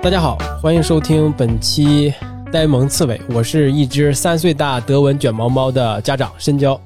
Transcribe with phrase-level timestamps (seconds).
[0.00, 2.14] 大家好，欢迎收听本期
[2.52, 6.80] 呆萌刺猬，我是一只三岁大德文卷毛猫的家长深交。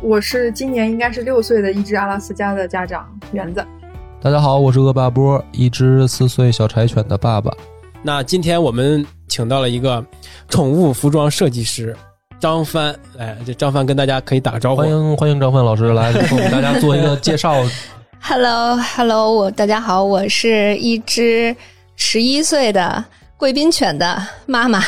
[0.00, 3.66] 我是今年应该是六岁的一只阿拉斯加的家长园子。
[4.22, 7.52] 大家好，我是恶霸波，一只四岁小柴犬的爸爸。
[8.00, 10.02] 那今天我们请到了一个
[10.48, 11.94] 宠物服装设计师
[12.38, 14.82] 张帆，哎，这张帆跟大家可以打个招呼。
[14.82, 17.56] 欢迎欢迎张帆老师来给我们大家做一个介绍。
[18.22, 21.54] Hello，Hello，我大家好，我是一只
[22.04, 23.02] 十一岁的
[23.36, 24.82] 贵宾犬的妈妈。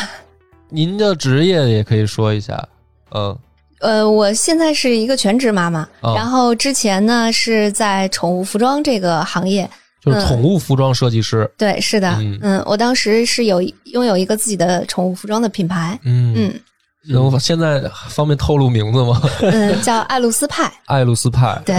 [0.69, 2.69] 您的职业也可以说一下，
[3.15, 3.39] 嗯，
[3.79, 6.13] 呃，我现在是一个全职妈妈，哦。
[6.17, 9.71] 然后之前呢是在宠物服装这个行业。
[10.03, 11.49] 就是宠物服装设计师。
[11.57, 12.39] 对，是的，嗯。
[12.43, 16.35] 嗯我当时是有拥有一个自己的宠物服装的品牌，嗯。
[16.37, 16.61] 嗯。
[17.07, 19.23] 能现在方便透露名字吗？
[19.41, 20.71] 嗯，叫爱露丝派。
[20.87, 21.63] 艾露斯派。
[21.65, 21.77] 对。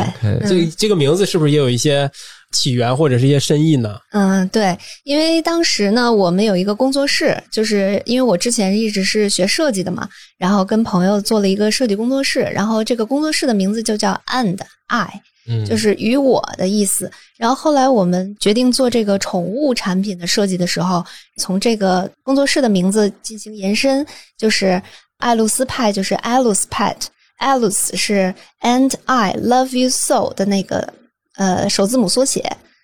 [0.47, 2.09] 这这个名字是不是也有一些
[2.55, 3.97] 起源或者是一些深意呢？
[4.11, 17.11] 嗯，对，因为当时呢，我们有一个工作室，就是因为我之前一直是学设计的嘛，然后跟朋友做了一个设计工作室，然后这个工作室的名字就叫 and I，嗯，就是与我的意思。
[17.37, 21.05] 然后后来我们决定做这个宠物产品的设计的时候，
[21.37, 24.05] 从这个工作室的名字进行延伸，
[24.37, 24.81] 就是
[25.17, 30.93] 艾露丝派，就是 Alice Pet，Alice 是 and I love you so 的那个
[31.37, 32.43] 呃首字母缩写。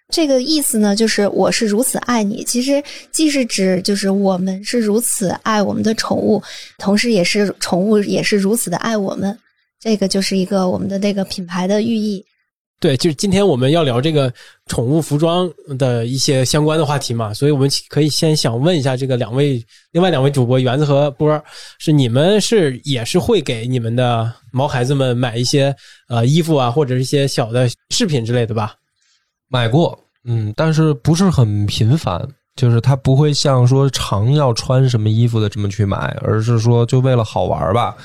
[0.10, 2.44] 这个意思呢，就是我是如此爱你。
[2.44, 6.44] 其实既是指就是我们是如此爱我们的宠物，
[6.78, 9.38] 同时也是宠物也是如此的爱我们。
[9.80, 12.26] 这个就是一个我们的这个品牌的寓意。
[12.82, 14.34] 对，就是今天我们要聊这个
[14.66, 21.44] 宠物服装的一些相关的话题嘛，所以我们可以先想问一下这个两位，另外两位主播园子和波儿，
[21.78, 25.73] 是你们是也是会给你们的毛孩子们买一些
[26.10, 28.73] 呃衣服啊，或者是一些小的饰品之类的吧？
[29.48, 32.28] 买过，嗯，但是不是很频繁。
[32.58, 37.95] 就是他不会像说常要穿什么衣服的这么去买，而是说就为了好玩吧。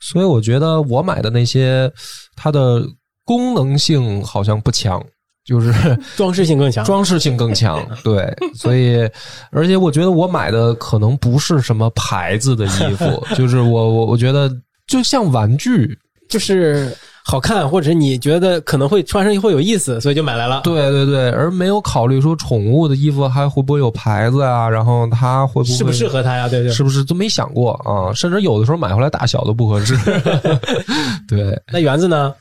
[0.00, 1.92] 所以我觉得我买的那些，
[2.34, 2.82] 它的
[3.30, 5.00] 功能性好像不强，
[5.44, 5.72] 就是
[6.16, 6.84] 装饰性更强。
[6.84, 7.80] 装饰性更强。
[8.02, 9.08] 对，所以
[9.52, 14.50] 而且我觉得我买的可能不是什么牌子的衣服， 就是我我我觉得
[14.88, 15.96] 就像玩具。
[16.28, 20.60] 就是好看，或者是你觉得可能会穿上会有意思，所以就买来了。
[20.62, 26.46] 对对对，而没有考虑说宠物的衣服还会不会有牌子啊，然后它会不会适不适合它呀？
[26.48, 26.70] 对对。
[26.70, 28.14] 是不是都没想过啊？
[28.14, 29.96] 甚至有的时候买回来大小都不合适。
[31.26, 32.32] 对，那园子呢？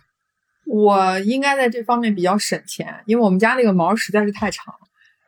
[0.71, 4.71] 我应该在这方面比较省钱，因为我们家那个毛实在是太长，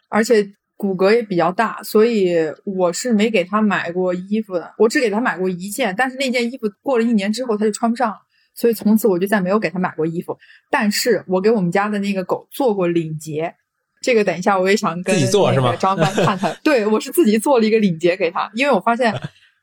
[0.07, 0.47] 而且
[0.78, 4.72] 骨骼也比较大，所以我是没给他买过衣服的。
[4.78, 8.18] 我只给他买过一件，但是那件衣服过了一年之后他就穿不上了，
[8.53, 10.38] 所以从此我就再没有给他买过衣服。
[10.69, 13.56] 但是我给我们家的那个狗做过领结，
[14.03, 16.56] 这个等一下我也想跟自己做是吗那个张帆探探。
[16.63, 19.12] 对我是自己做了一个领结给他，因为我发现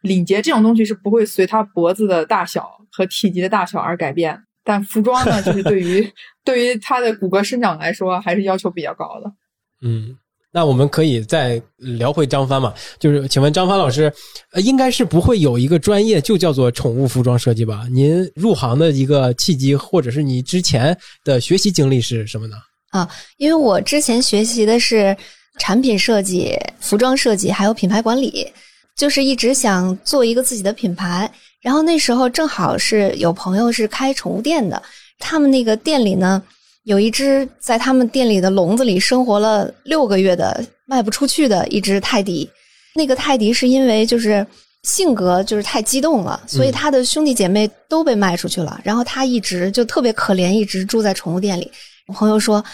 [0.03, 4.43] 领结这种东西是不会随他脖子的大小和体积的大小而改变。
[4.69, 6.07] 但服装呢，就是对于
[6.45, 9.33] 对于它的骨骼生长来说，还是要求比较高的。
[9.81, 10.15] 嗯，
[10.53, 12.75] 那我们可以再聊回张帆嘛？
[12.99, 14.13] 就是请问张帆老师，
[14.53, 17.87] 呃，应该是不会有一个专业就叫做宠物服装设计吧？
[17.91, 22.57] 您入行的一个契机，或者是你之前的学习经历是什么呢？
[22.91, 23.09] 啊
[23.39, 25.17] 因为我之前学习的是
[25.59, 28.47] 产品设计、服装设计，还有品牌管理，
[28.95, 31.33] 就是一直想做一个自己的品牌。
[31.61, 34.83] 然后那时候正好是有朋友是开宠物店的，
[35.19, 36.43] 他们那个店里呢
[36.85, 42.49] 有一只在他们店里的笼子里生活了六个月的卖不出去的一只泰迪。
[42.95, 44.47] 那个泰迪是因为就是
[44.85, 51.71] 性格就是太激动了，所以他的兄弟姐妹都被卖出去了，然后他一直就特别可怜，一直住在宠物店里。
[52.07, 52.65] 我朋友说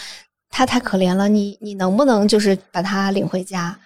[0.49, 3.77] 他太可怜了，你你能不能就是把他领回家？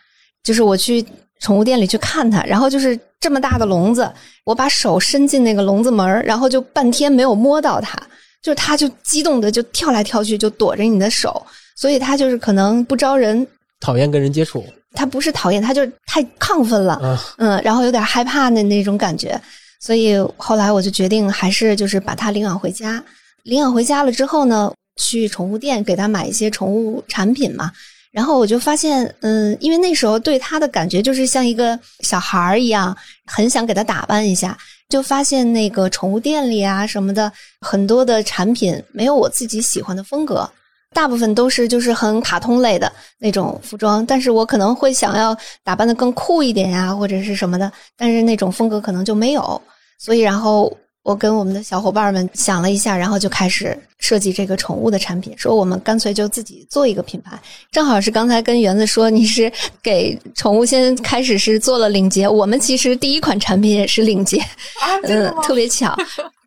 [0.44, 1.04] 就是我去
[1.40, 4.12] 宠物店里去看它，然后就是这么大的笼子，
[4.44, 7.98] 我把手伸进那个笼子门儿然后就半天没有摸到它，
[8.42, 11.46] 就是它就激动的就跳来跳去，就躲着你的手，
[11.76, 13.46] 所以它就是可能不招人，
[13.80, 14.64] 讨厌跟人接触
[14.94, 19.40] 它不是讨厌，它就是太亢奋了，啊，嗯，然后有点害怕的那种感觉，
[19.80, 23.02] 所以后来我就决定还是就是把它领养回家。
[23.44, 27.72] 领养回家了之后呢，去宠物店给它买一些宠物产品嘛。
[28.12, 32.96] 然后我就发现，嗯，因为那时候对他的感觉就是像一个小孩儿一样，
[33.26, 34.58] 很想给他打扮一下。
[34.90, 40.50] 就发现那个宠物店里啊什么的，很多的产品没有我自己喜欢的风格，
[40.96, 49.62] 大部分都是就是很卡通类的那种服装，但是我可能会想要打扮的更酷一点呀、或者是什么的，但是那种风格可能就没有。
[50.00, 50.76] 所以，然后
[51.10, 57.32] 我跟我们的小伙伴们想了一下，然后就开始设计这个宠物的产品，说我们干脆就自己做一个品牌。
[57.72, 59.52] 正好是刚才跟园子说，你是
[59.82, 65.42] 给宠物先开始是做了领结，我们其实第一款产品也是领结，啊，真的 嗯，吗？
[65.42, 65.98] 特别巧。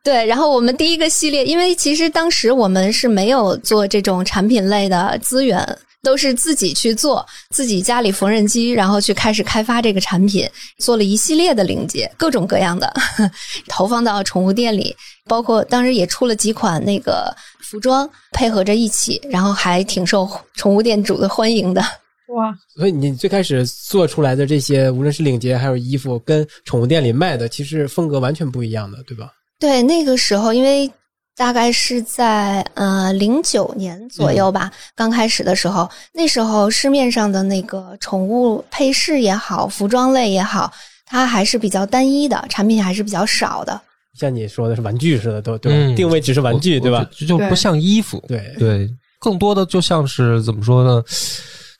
[0.05, 5.65] 对，然后我们第一个系列，因为其实当时我们是没有做这种产品类的资源，
[6.03, 12.93] 都是自己去做，自己家里缝纫机，然后去开始开发这个产品，做了一系列的领结，各种各样的，
[13.69, 14.93] 投放到宠物店里，
[15.29, 21.81] 包括当时也出了几款那个服装，配合着一起，然后还挺受宠物店主的欢迎的。
[22.35, 29.31] 哇，所以你最开始做出来的这些，无论是领结还有衣服，跟宠物店里卖的其实风格完全不一样的，对吧？
[29.63, 30.91] 对，那个时候因为
[31.37, 40.73] 大概是在呃零九年左右吧，刚开始的时候，那时候市面上的那个宠物配饰也好，服装类也好，
[41.07, 43.81] 它还是比较单一的，产品还是比较少的。
[44.19, 45.73] 像你说的是玩具似的，都对？
[45.73, 47.09] 嗯定位只是玩具，对吧？？
[47.17, 51.01] 就就不像衣服，对对，更多的就像是怎么说呢？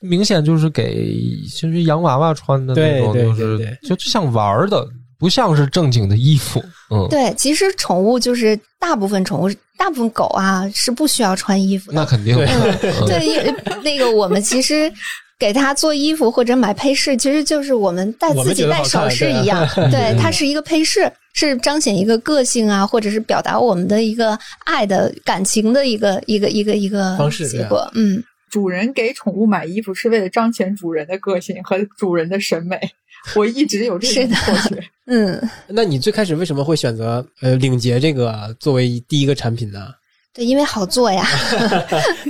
[0.01, 1.15] 明显就是给
[1.61, 4.87] 就是洋娃娃穿的那种，对对就是就就像玩儿的，
[5.23, 6.61] 不像是正经的衣服。
[6.91, 9.49] 嗯，对，其实宠物就是大部分宠物，
[9.79, 11.95] 大部分狗啊是不需要穿衣服的。
[11.95, 12.35] 那肯定。
[12.35, 13.55] 对嗯对，因为
[13.85, 14.93] 那个我们其实
[15.39, 19.65] 给它做衣服或者买配饰，其实就是我们戴自己戴首饰一样。
[19.93, 27.89] 对，它是一个配饰，是彰显一个个性啊，或者是表达我们的一个爱的感情的一个一个一个一个方式结果。
[27.95, 28.21] 嗯，
[28.51, 32.77] 主人给宠物买衣服是为了彰显主人的个性和主人的审美。
[33.37, 34.83] 我一直有这是的种错觉。
[35.07, 39.89] 嗯，那你最开始为什么会选择呃领结这个作为第一个产品呢？
[40.35, 41.27] 对，因为好做呀。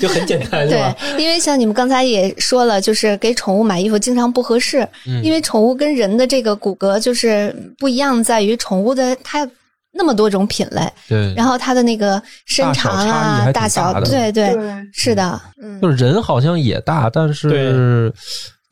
[0.00, 9.48] 就很简单，对吧？，因为像你们刚才也说了，就是给宠物买衣服经常不合适，嗯因为宠物跟人的这个骨骼就是不一样，在于宠物的它
[9.92, 14.52] 那么多种品类，对，然后它的那个身长啊、大小，对对，
[14.92, 18.12] 是的，嗯，就是人好像也大，但是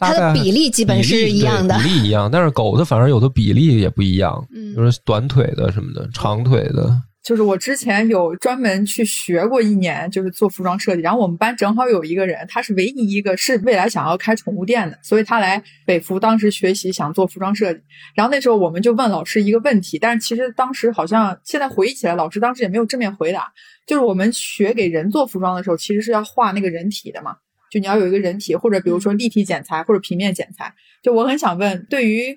[0.00, 6.91] 它的比例基本是一样的比例一样，但是狗的反而有的比例也不一样，嗯就是短腿的什么的，长腿的，
[7.23, 11.02] 就是我之前有专门去学过一年，就是做服装设计。
[11.02, 17.81] 然后我们班正好有一个人，他是唯一一个是未来想要开宠物店的，所以他来北服当时学习想做服装设计。
[18.14, 23.52] 然后那时候我们就问老师一个问题，但是其实当时好像现在回忆起来，老师当时也没有正面回答。
[23.87, 27.35] 就是我们学给人做服装的时候，其实是要画那个人体的嘛，
[27.70, 30.75] 就你要有一个人体，或者比如说立体剪裁或者平面剪裁。
[31.02, 32.37] 就我很想问，对于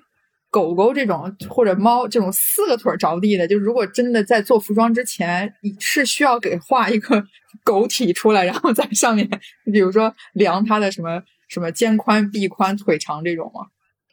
[0.50, 7.24] 狗狗这种或者猫这种四个腿儿着地的，就如果真的在做服装之前，你是需要给画一个
[7.64, 9.28] 狗体出来，然后在上面，
[9.72, 13.66] 比如说量它的什么什么肩宽、臂宽、腿长这种吗？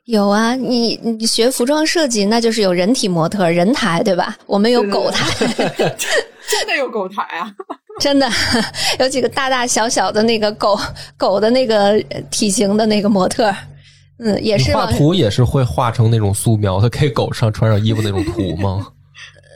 [0.06, 4.36] 有啊，你你学服装设计，那就是有人体模特、人台，对吧？
[4.46, 5.26] 我们有狗台
[6.50, 7.52] 真的有狗台啊！
[8.00, 8.28] 真的
[9.00, 10.78] 有几个大大小小的那个狗
[11.18, 13.54] 狗的那个呃体型的那个模特，
[14.20, 18.88] 嗯，也是画图也是会画成那种素描的，给狗上穿上衣服那种图吗？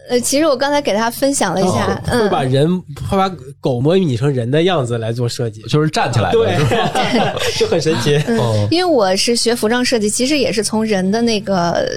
[0.10, 3.30] 呃，其实我刚才给他分享了一下，哦会把嗯，人会把
[3.60, 6.56] 狗模拟成人的样子来做设计，就是站起来，对？
[7.58, 8.16] 就很神奇。
[8.28, 11.88] 嗯，因为我是学服装设计，其实也是从人的那个，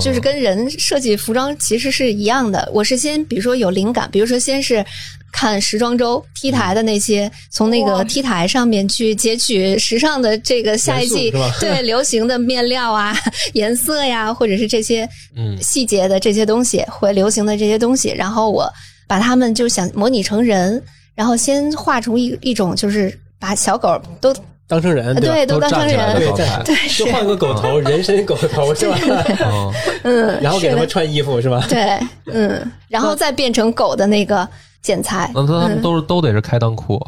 [0.00, 2.68] 就是跟人设计服装其实是一样的。
[2.72, 4.84] 我是先比如说有灵感，比如说先是
[5.32, 13.16] 看时装周 T 台的那些，从那个 T 台上面去截取时尚的这个下一季对 流行的面料啊、
[13.54, 15.56] 颜色呀，或者是这些嗯。
[15.60, 18.70] 细节的这些东西，会流行的这些东西，然后我
[19.08, 20.82] 把它们就想模拟成人，
[21.14, 24.34] 然后先画出一一种就是把小狗都
[24.66, 25.20] 当成人，吧？
[25.20, 26.32] 对都当成人，对
[26.64, 28.98] 对就换个狗头，人身狗头是吧？
[29.44, 29.72] 哦。
[30.04, 31.64] 嗯，然后给他们穿衣服是吧？
[31.68, 31.98] 对，
[32.32, 34.46] 嗯，然后再变成狗的那个
[34.82, 35.30] 剪裁。
[35.34, 36.98] 那他们嗯都是都得是开裆裤，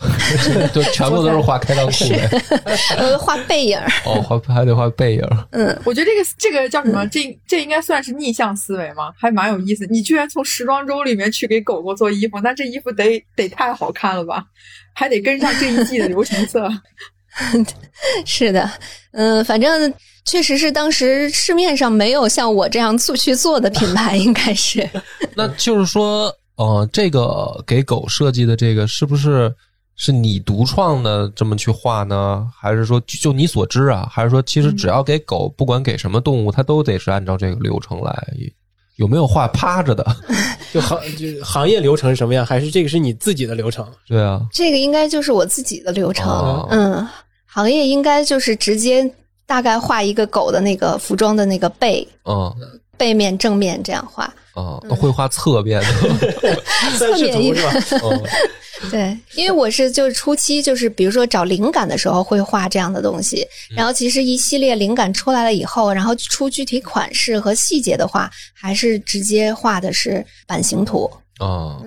[0.72, 5.22] 就全部都是画开裆裤的， 呃，画背影儿，哦，画还得画背影，
[5.52, 7.06] 嗯，我觉得这个这个叫什么？
[7.06, 9.12] 这这应该算是逆向思维吗？
[9.16, 9.86] 还蛮有意思。
[9.86, 14.44] 你居然从时装周里面去给狗狗做衣服，那这衣服得得太好看了吧？
[14.94, 16.68] 还得跟上这一季的流行色。
[18.26, 18.70] 是的，
[19.12, 19.92] 嗯，反正
[20.24, 24.88] 确实是当时市面上没有像我这样做去做的品牌，应该是，
[25.34, 29.54] 那就是说，呃，这个给狗设计的这个是不是
[30.04, 32.44] 是你独创的这么去画呢？
[32.52, 34.04] 还是说就就你所知啊？
[34.10, 38.12] 还是说其实只要给狗，不管给什么动物，它都得是按照这个流程来？
[38.96, 40.04] 有没有画趴着的？
[40.74, 42.44] 就行就行业流程是什么样？
[42.44, 43.86] 还是这个是你自己的流程？
[44.08, 46.28] 对啊，这个应该就是我自己的流程。
[46.28, 47.08] 哦嗯，
[47.46, 49.08] 行业应该就是直接
[49.46, 52.52] 大概画一个狗的那个服装的那个背嗯，
[52.98, 54.34] 背面、正面这样画。
[54.54, 56.56] 啊，会画侧面的，
[56.98, 57.72] 侧面图是吧？
[58.02, 58.22] 嗯
[58.90, 71.08] 对，因为我是就是初期就是比如说找灵感的时候会画这样的东西，然后其实一系列灵感出来了以后，然后出具体款式和细节的话，还是直接画的是版型图。
[71.38, 71.84] 哦，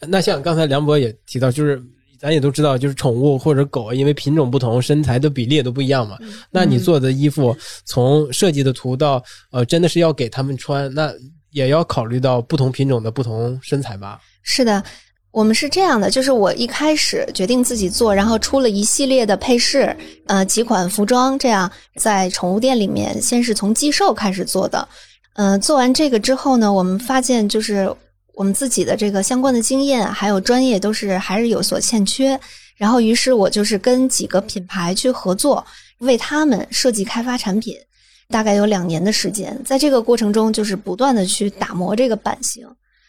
[0.00, 1.80] 那像刚才梁博也提到，就是
[2.18, 6.18] 咱也都知道，就是宠物或者狗，因为品种不同，身材的比例也都不一样嘛。
[6.50, 11.12] 那你做的衣服，从设计的图到呃，真的是要给他们穿，那
[11.52, 14.20] 也要考虑到不同品种的不同身材吧？
[14.42, 14.82] 是的，
[15.30, 24.86] 我们是这样的，就是我一开始决定自己做，然后出了一系列的配饰，呃，几款服装，这样在宠物店里面先是从寄售开始做的。
[25.34, 27.94] 嗯、做完这个之后呢，我们发现就是
[28.34, 32.38] 我们自己的这个相关的经验还有专业都是还是有所欠缺，
[32.76, 35.64] 然后于是我就是跟几个品牌去合作，
[36.00, 37.76] 为他们设计开发产品。
[38.32, 42.66] 大概有两年的时间，在这个过程中，就是不断的去打磨这个版型，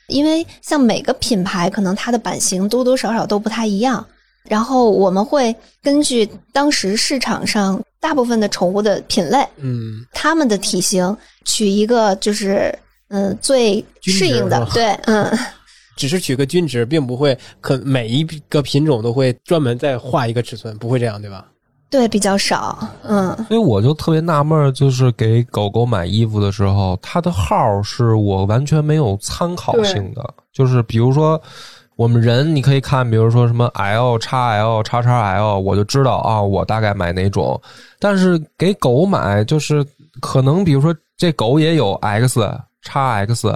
[0.08, 4.06] 因为像每个品牌可能它的版型多多少少都不太一样，
[4.48, 12.78] 然后我们会根据当时市场上大部分的宠物的品类，嗯，它们的体型取一个就是
[13.08, 15.32] 嗯、呃最适应的，对，嗯，
[15.96, 21.48] 只是取个均值，并不会可每一个品种都会专门再画一个尺寸，不会这样，对吧？
[21.94, 30.34] 对，比较少，嗯所以我就特别纳闷儿，就是给狗狗买衣服的时候，它的号是我完全没有参考性的。
[30.52, 31.40] 就是比如说，
[31.96, 37.62] 我们人你可以看，比如说什么 L、叉 L、叉叉 L，我就知道啊，我大概买哪种。
[38.00, 39.86] 但是给狗买，就是
[40.20, 42.42] 可能比如说这狗也有 X、
[42.82, 43.48] x X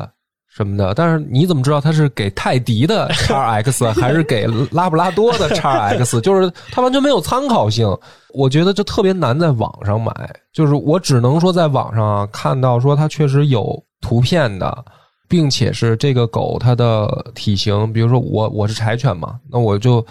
[0.57, 6.21] 什么的，但是你怎么知道它是给泰迪的 x X 还是给拉布拉多的 x X？
[6.21, 7.87] 就是它完全没有参考性。
[8.33, 10.11] 我觉得就特别难在网上买，
[10.51, 14.83] 就是我只能说在网上啊看到说它确实有图片的，
[15.29, 20.03] 并且是这个狗它的体型，比如说我我是柴犬嘛，那我就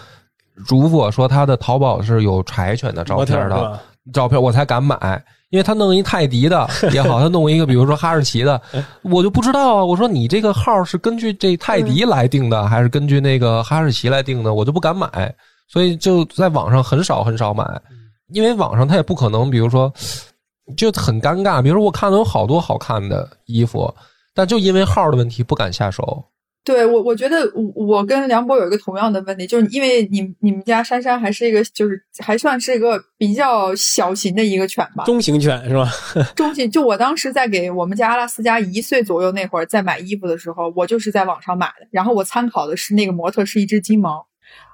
[0.54, 3.80] 如果说它的淘宝是有柴犬的照片的？
[4.12, 8.60] 照片我才敢买，因为他弄一泰迪的 也好，他弄一个比如说哈士奇的，
[9.02, 9.84] 我就不知道啊。
[9.84, 14.52] 我说你这个号是根据这泰迪来定的，还是根据那个哈士奇来定的？
[14.54, 15.32] 我就不敢买，
[15.68, 17.64] 所以就在网上很少很少买，
[18.32, 19.92] 因为网上他也不可能，比如说
[20.76, 21.62] 就很尴尬。
[21.62, 23.92] 比如说我看到有好多好看的衣服，
[24.34, 26.24] 但就因为号的问题不敢下手。
[26.66, 35.88] 对我，我觉得我我跟梁博有一个同样的问题，就是因为你你们家珊珊还是一个，就是还算是一个比较小型的一个犬吧，中型犬是吧？
[36.34, 36.68] 中型。
[36.68, 44.26] 就我当时在给我们家阿拉斯加一岁左右那会儿，在买衣服的时候，我就是在网上买的，然后我参考的是那个模特是一只金毛，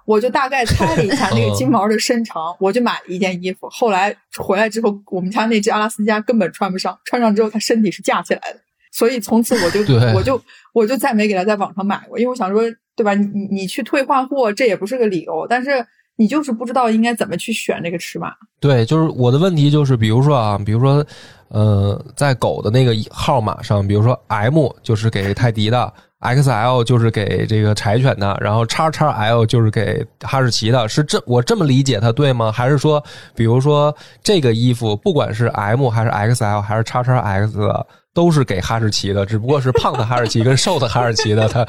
[0.06, 3.68] 我就大概猜了一下那个金毛的身长，我就买了一件衣服。
[3.70, 8.58] 后来回来之后，我们家那只阿拉斯加根本穿不上，穿上之后它身体是架起来的。
[8.92, 10.40] 所以从此我就 对我就
[10.72, 12.62] 我就再没给他在网上买过，因为我想说，
[12.94, 13.14] 对吧？
[13.14, 15.84] 你你你去退换货，这也不是个理由，但是
[16.16, 18.32] 你就是不知道应该怎么去选这个尺码。
[18.61, 21.04] 对，就是我的问题就是，比如说啊，比如说，
[21.49, 32.52] 呃，在狗的那个号码上，比如说 M 就是给泰迪的，XL 就是给这个柴犬的，然后叉叉 L 就是给哈士奇的，是这我这么理解它对吗？
[32.52, 33.02] 还是说，
[33.34, 41.66] 比如说这个衣服不管是 M 还是 XL 还是叉叉 X 的，都是给哈士奇的，只不过是胖的哈士奇跟瘦的哈士奇的，它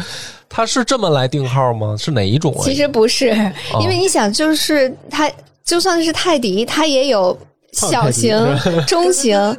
[0.49, 1.95] 它是这么来定号吗？
[1.97, 2.61] 是哪一种啊？
[2.63, 3.29] 其实不是，
[3.73, 5.31] 哦因为你想，就是它
[5.63, 7.37] 就算是泰迪，它也有
[7.71, 8.37] 小型、
[8.85, 9.57] 中型、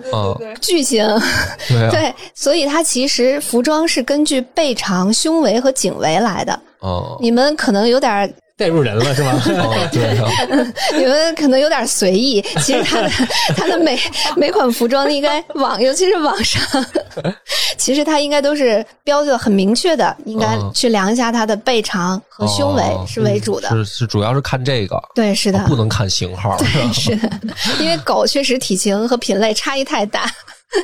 [0.60, 1.04] 巨型，
[1.68, 6.60] 对啊，对，所以它其实服装是根据背长、胸围和颈围来的。
[6.80, 9.32] 哦，你们可能有点儿，带入人了是吗？
[9.46, 10.28] 哦，对啊。
[10.96, 12.40] 你们可能有点随意。
[12.60, 13.10] 其实它的
[13.56, 13.98] 它的每
[14.36, 16.62] 每款服装应该网，尤其是网上，
[17.76, 23.68] 其实它应该都是标的很明确的，应该嗯去量一下它的背长和胸围哦是为主的。
[23.70, 26.56] 是是，主要是看这个，对，是的，不能看型号。
[26.58, 27.28] 对是的，
[27.80, 30.30] 因为狗确实体型和品类差异太大。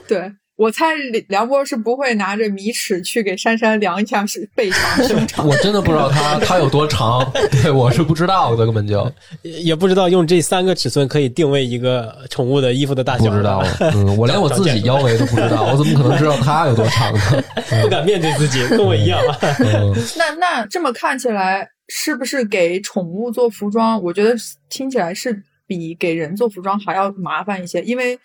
[0.08, 0.30] 对
[0.61, 0.88] 我猜
[1.29, 5.49] 梁波是不会拿着米尺去给珊珊量一下是背长胸长。
[5.49, 7.26] 我真的不知道它它有多长，
[7.62, 13.64] 对我是不知道的，根本就也也不知道用这三个尺寸可以定位一个宠物的衣服的大小，不知道。
[13.81, 17.43] 嗯，我连我自己腰围都不知道，我怎么可能知道它有多长呢？
[17.83, 19.38] 不敢面对自己，跟我一样啊。
[19.61, 23.99] 嗯， 那那这么看起来，是不是给宠物做服装？
[24.02, 24.35] 我觉得
[24.69, 28.19] 听起来是比给人做服装还要麻烦一些，因为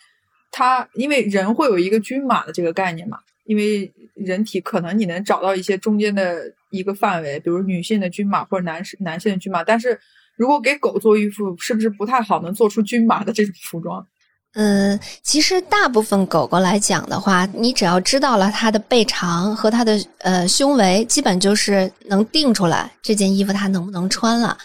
[0.58, 10.00] 它因为人会有一个均码的这个概念嘛，因为人体可能你能找到一些中间的一个范围，比如女性的均码或者男士男性的均码，但是
[10.38, 14.08] 如果给狗做衣服，是不是不太好能做出均码的这种服装？
[14.54, 24.58] 嗯，其实大部分狗狗来讲的话，你只要知道了它的背长和它的呃胸围，基本就是能定出来这件衣服它能不能穿了。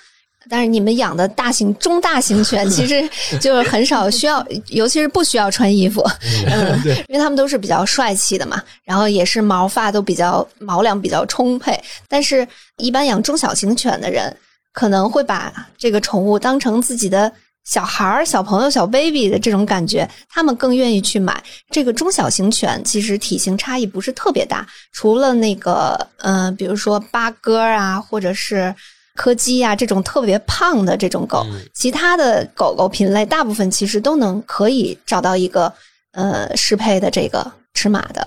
[0.48, 6.02] 但是你们养的大型、中大型犬， 其实就是很少需要，尤其是不需要穿衣服，
[6.46, 11.78] 嗯，因为它们都是比较帅气的嘛，然后也是毛发都比较毛量比较充沛。
[12.08, 12.46] 但是，
[12.78, 14.34] 一般养中小型犬的人，
[14.72, 17.30] 可能会把这个宠物当成自己的。
[17.62, 22.82] 小孩儿、小朋友、小 baby 的这种感觉，他们更愿意去买这个中小型犬。
[22.82, 28.74] 其实体型差异不是特别大，除了那个，呃，比如说八哥啊，或者是
[29.20, 35.70] 柯基啊这种特别胖的这种狗，其他的狗狗品类大部分其实都能可以找到一个
[36.12, 38.26] 呃适配的这个尺码的。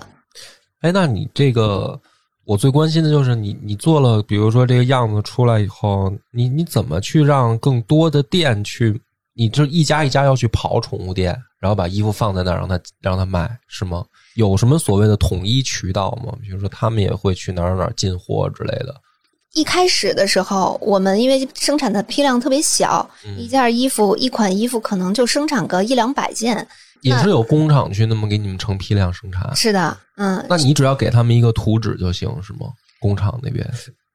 [0.82, 2.00] 哎，那你这个，
[2.44, 9.00] 我最关心的就是你，你做了，比如说这个样子出来以后，你你怎么去让更多的店去？
[9.36, 14.04] 你就一家一家要去跑宠物店，然后把衣服放在那儿让他让他卖，是吗？
[14.36, 16.32] 有什么所谓的统一渠道吗？
[16.40, 18.94] 比如说他们也会去哪儿哪儿进货之类的。
[19.54, 23.08] 一开始的时候，我们因为生产的批量特别小，
[23.38, 26.66] 一件衣服一款衣服可能就生产个一两百件，
[27.02, 29.54] 也是有工厂去那么给你们成批量生产。
[29.54, 30.44] 是的，嗯。
[30.48, 32.66] 那你只要给他们一个图纸就行，是吗？
[33.00, 33.64] 工厂那边。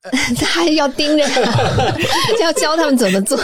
[0.38, 1.28] 他还要盯着，
[2.42, 3.38] 要教他们怎么做。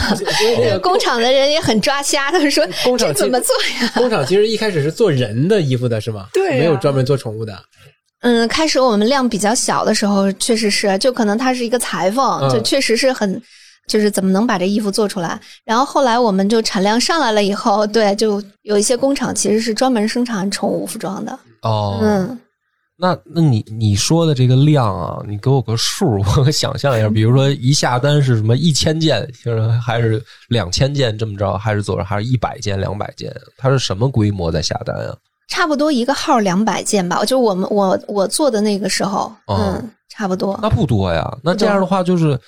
[0.81, 6.27] 工厂的人也很抓瞎，他们说：“工厂怎么做呀？”工厂其实一开始是做人的衣服的，是吗？
[6.33, 7.61] 对，没有专门做宠物的。
[8.21, 13.41] 嗯，开始我们量比较小的时候，确实是，就可能他是一个裁缝，就确实是很，
[13.87, 15.39] 就是怎么能把这衣服做出来。
[15.63, 21.39] 然后后来我们就产量上来了以后，对，就有一些工厂其实是专门生产宠物服装的。
[21.61, 22.39] 哦，嗯。
[22.97, 27.09] 那那你你说的这个量啊，你给我个数， 我想象一下。
[27.09, 33.29] 比如说一下单是什么一千件，就是还是两千件这么着，还是走着还是一百件、两百件？
[33.57, 35.13] 它是什么规模在下单啊？
[35.47, 40.57] 差不多一个号两百件吧，就我们我我做的那个时候，嗯，差不多。
[40.61, 41.31] 那不多呀。
[41.43, 42.39] 那这样的话，就是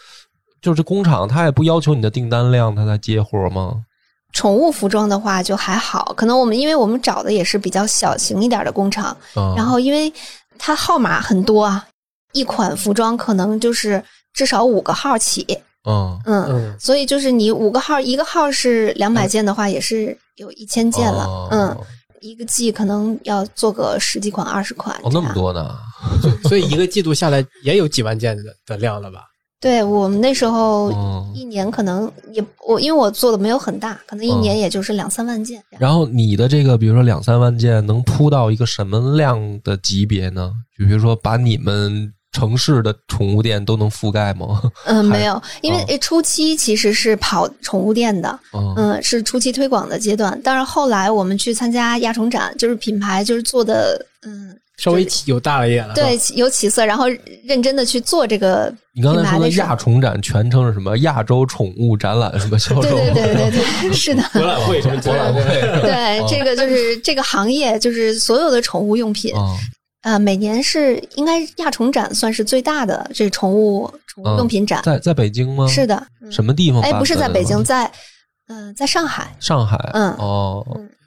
[0.61, 3.83] 就是工厂他也不要求你的订单量，他才接活吗？
[4.33, 9.15] 宠物服装的话就还好，可能我们因为我们找的也是比较小型一点的工厂，
[9.55, 10.11] 然后因为
[10.59, 11.87] 它号码很多啊，
[12.33, 15.45] 一款服装可能就是至少五个号起，
[15.87, 21.77] 嗯嗯，所以就是你五个号，一个号是两百件的话，也是有一千件了，嗯，
[22.21, 25.75] 一个季可能要做个十几款、二十款，哦，那么多呢，
[26.47, 29.21] 所以一个季度下来也有几万件的的量了吧？
[29.59, 30.91] 对我们那时候
[31.33, 35.59] 一年可能也我因为我做的没有很大，可能一年也就是两三万件。
[35.79, 40.53] 然后你的这个比如说两三万件能铺到一个什么量的级别呢？
[40.77, 44.61] 就比如说把你们城市的宠物店都能覆盖吗？
[44.85, 48.39] 嗯，没有，因为初期其实是跑宠物店的，
[48.75, 50.39] 嗯，是初期推广的阶段。
[50.43, 54.55] 但是后来我们去参加亚宠展，就是品牌就是做的嗯。
[54.77, 57.05] 稍微有大了一点了，对，有起色，然后
[57.43, 58.71] 认真的去做这个。
[58.93, 60.95] 你刚才说的亚宠展全称是什么？
[60.99, 62.81] 亚洲宠物展览什么销售？
[62.83, 64.21] 对对对对对， 是的。
[64.33, 65.41] 博览会什么博览会？
[65.81, 69.33] 对，这个就是这个行业，就是所有的宠物用品，
[70.03, 75.67] 呃，每年是应该亚宠展算是最大的这宠物宠物用品展，在在北京吗？
[75.67, 76.01] 是的。
[76.31, 76.81] 什么地方？
[76.81, 77.91] 哎，不是在北京，在
[78.47, 79.35] 嗯，在上海。
[79.39, 79.77] 上海。
[79.93, 80.11] 嗯。
[80.13, 80.65] 哦。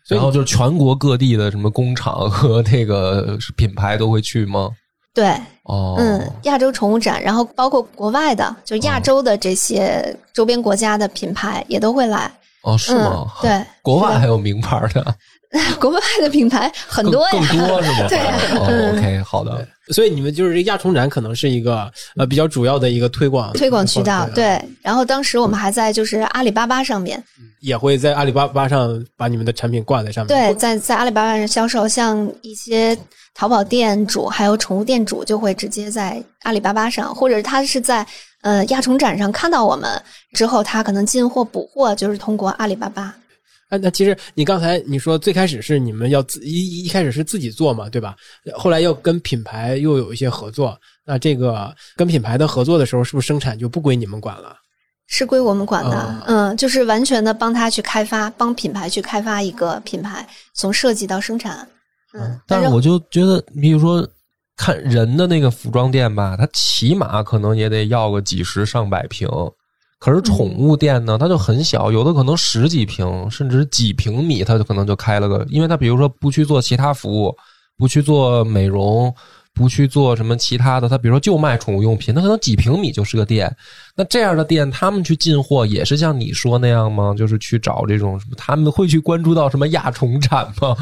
[0.09, 4.69] 然后就是全国各地的什么工厂和 那个品牌都会去吗？
[5.15, 5.29] 对，
[5.65, 12.31] 哦，嗯，亚洲宠物展，然后包括国外的，就亚洲的这些周边国家的品牌也都会来。
[12.63, 13.27] 哦，是吗？
[13.41, 15.15] 对，国外还有名牌的。
[15.81, 18.07] 国外的品牌很多呀，更多是吗？
[18.09, 19.67] 对，OK，好的。
[19.89, 24.29] 所以你们就是这亚宠展可能是一个呃比较主要的一个推广推广渠道。
[24.33, 27.21] 对，然后当时我们还在就是阿里巴巴上面，
[27.59, 30.29] 也会在阿里巴巴上把你们的产品挂在上面。
[30.29, 32.97] 对，在在阿里巴巴上销售，像一些
[33.35, 38.07] 淘宝店主还有宠物店主就会直接在阿里巴巴上，或者他是在
[38.43, 39.91] 呃亚宠展上看到我们
[40.35, 43.15] 之后，他可能进货补货就是通过阿里巴巴。
[43.69, 48.17] 哎，那其实你刚才你说最开始是你们要自一一开始是自己做嘛，对吧？
[48.57, 50.77] 后来要跟品牌又有一些合作，
[51.07, 54.57] 那这个跟品牌的合作的时候，是不是生产就不归你们管了？
[55.07, 61.67] 是归我们管的，嗯，就是完全的帮他去开发，帮品牌去开发一个品牌，从设计到生产。
[62.13, 64.05] 嗯，但是我就觉得，比如说
[64.61, 69.27] 看人的那个服装店吧，它起码可能也得要个几十上百平。
[69.99, 75.47] 可是宠物店呢，它就很小，有的可能十几平，甚至几平米，它就可能就开了个。
[75.49, 77.35] 因为它比如说不去做其他服务，
[77.79, 79.15] 不去做美容，
[79.55, 83.51] 不去做什么其他的，他比如说就卖宠物用品，他可能几平米就是个店。
[83.97, 87.15] 那这样的店，他们去进货也是像你说那样吗？
[87.17, 88.35] 就是去找这种什么？
[88.37, 90.77] 他们会去关注到什么亚宠展吗？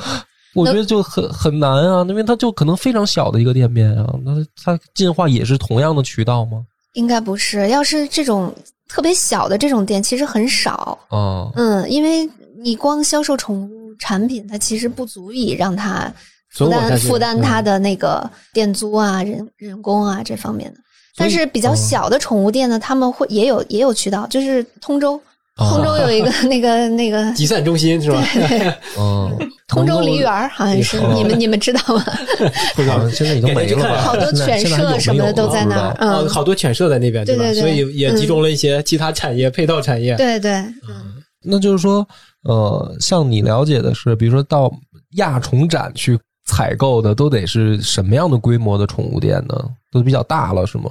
[0.55, 4.33] 我觉得就很很难啊，因为它就可能非常小的一个店面啊，那
[4.63, 6.65] 它进化也是同样的渠道吗？
[6.95, 8.53] 应该不是，要是这种
[8.89, 10.99] 特别小的这种店，其实很少。
[11.09, 12.29] 啊，嗯，因为
[12.61, 16.13] 你光销售宠物产品，它其实不足以让它
[16.51, 20.81] 负担负担它的那个店租啊、人人工啊这方面的。
[21.15, 25.21] 但是比较小的宠物店呢，他们会也有也有渠道，就是通州，哦
[25.59, 28.23] 通州有一个 那个那个集散中心是吧？
[28.33, 32.05] 对嗯， 通州梨园儿，好像是哦你们你们知道吗？
[32.77, 34.01] 不知道好像现在已经没了吧？
[34.03, 37.25] 好多犬舍什么的都在那儿嗯哦好多犬舍在那边？
[37.27, 40.15] 对对对所以也集中了一些其他产业、配套产业。
[40.17, 40.53] 对对，
[40.89, 42.07] 嗯，那就是说，
[42.45, 44.73] 呃，像你了解的是，比如说到
[45.17, 49.55] 亚宠展去采购的，都得是什么样的规模的宠物店呢？
[49.91, 50.91] 都比较大了是吗？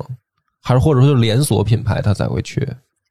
[0.61, 2.67] 还是或者说就是连锁品牌它才会去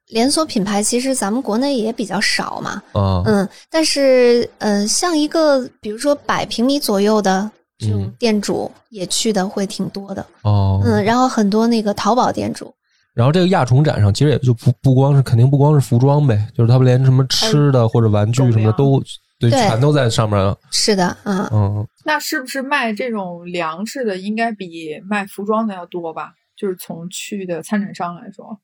[0.09, 3.23] 连锁品牌其实咱们国内也比较少嘛，啊？
[3.25, 12.73] 嗯，但是嗯、呃像一个比如说百平米左右的这种嗯店主也去的会挺多的，哦，嗯，然后很多那个淘宝店主，
[13.13, 19.01] 然后这个亚宠展上，其实也就不不光是肯定不光是服装呗，就是他们连什么吃的或者玩具什么的都
[19.39, 20.55] 对，对全都在上面。
[20.71, 26.31] 是的，嗯，嗯，那是不是卖这种粮食的应该比卖服装的要多吧？
[26.55, 28.57] 就是从去的参展商来说，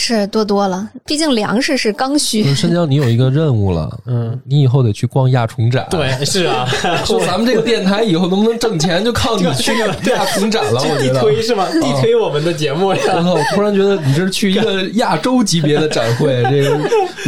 [0.00, 5.86] 是多多了，毕竟粮食是刚需就，是申江，你有一个任务了，嗯，你以后得去逛亚宠展。
[5.90, 6.66] 对，是啊，
[7.04, 10.80] 就咱们这个电台以后能不能挣钱，就靠你 去亚宠展了。
[10.82, 11.68] 我地觉得，推是吗？
[11.70, 13.02] 地推我们的节目我呀。
[13.04, 13.34] 操！
[13.34, 16.78] 我突然觉得你这是去一个亚洲级别的展会， 这个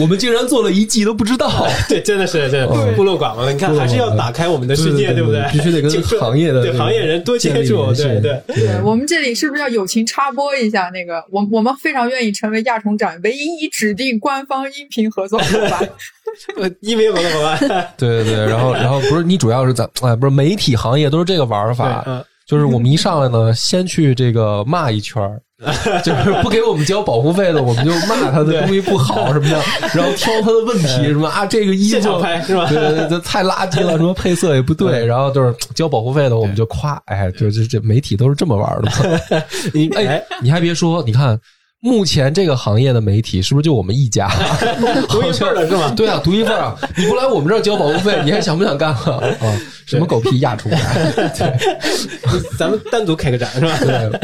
[0.00, 1.66] 我们竟然做了一季都不知道。
[1.88, 3.52] 对，真的是这嗯孤陋寡闻了。
[3.52, 8.40] 你看，还是要打开我们的世界，对对不对必须得跟行业的对行业人多接触，对对。
[8.48, 10.90] 对我们这里是不是要友情插播一下？
[10.90, 15.88] 那个，我我们非常愿意成为亚宠展唯一指定官方音频合作伙伴。
[16.56, 25.42] 呃，因为文合办，对对对，然后然后不是你主要是咱哎不是媒体行业都是这个玩法，嗯，就是我们一上来呢，先去这个骂一圈儿，
[26.02, 29.62] 就是不给我们交保护费的，我们就骂他的东西不好什么的，
[29.94, 32.64] 然后挑他的问题什么啊，这个衣服场拍是吧？
[32.66, 39.42] 对对对，太垃圾了， 什么配色也不对，然后就是交保护费的，我们就夸，哎，就是这媒体都是这么玩的。
[39.74, 41.38] 你哎哎，，你还别说，你看
[41.84, 44.28] 目前这个行业的媒体是不是就我们一家？
[45.10, 45.92] 独一份儿了是吗？
[45.96, 46.78] 对啊，独一份儿啊！
[46.96, 49.16] 你不来我们这儿交保护费，你还想不想干了？
[49.42, 50.78] 啊，什么狗屁亚出来？
[52.56, 54.18] 咱们单独开个展是吧？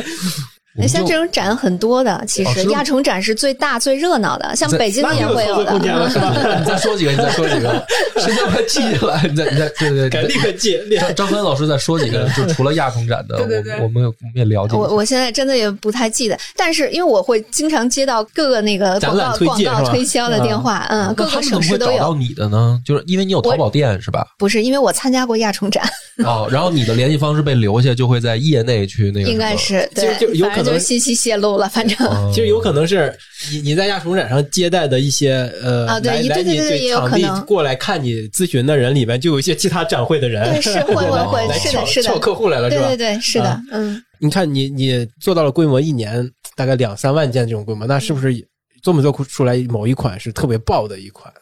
[0.86, 5.72] 像这种展很多的，其实亚宠展是最大最热闹的，像北京也会有的？
[5.78, 7.84] 你再说几个，你再说几个，
[8.16, 9.22] 谁叫他记下来？
[9.28, 10.34] 你再你再对对对该立。
[10.38, 14.78] 刻接，立张张帆老师再说几个， 就除了亚宠展的，对对对我们我们我们也了解一下。
[14.78, 21.98] 我我现在真的也不太记得，但是因为我会经常接到各个那个展广告广告推销的电话，嗯，各个那他们怎么省市都有。
[21.98, 22.80] 找到你的呢？
[22.84, 24.24] 就是因为你有淘宝店是吧？
[24.38, 25.82] 不是因为我参加过亚宠展，
[26.24, 31.96] 哦，然后你的联系方式被留下，就会在业内去那个，应该是其实就对，有可能正就是信息泄露了，反正。
[32.06, 33.12] 哦其实有可能是
[33.50, 42.86] 你你在亚宠展上接待的一些呃啊对来来你对对对也有场地可能过来看你咨询的人里面，就有一些其他展会的人， 对是会会会来是的是的撬客户来了是吧？
[42.88, 48.34] 对对对，是的啊，嗯，你看你你做到了规模一年大概两三万件这种规模，那是不是
[48.82, 51.32] 做没做出来某一款是特别爆的一款？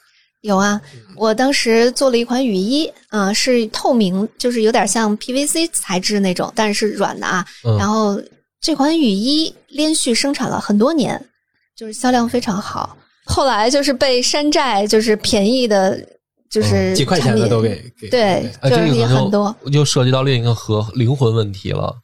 [0.43, 0.81] 有啊。
[1.17, 7.45] 我当时做了一款雨衣，嗯、是透明，就是有点像 PVC 材质那种，但是是软的啊。
[7.65, 8.21] 嗯然后
[8.61, 11.29] 这款雨衣连续生产了很多年，
[11.77, 12.97] 就是销量非常好。
[13.25, 15.99] 后来就是被山寨，就是便宜的，
[16.51, 19.55] 就是嗯几块钱的都给给对，哎，就是也很多。
[19.65, 22.03] 就就涉及到另一个和灵魂问题了，嗯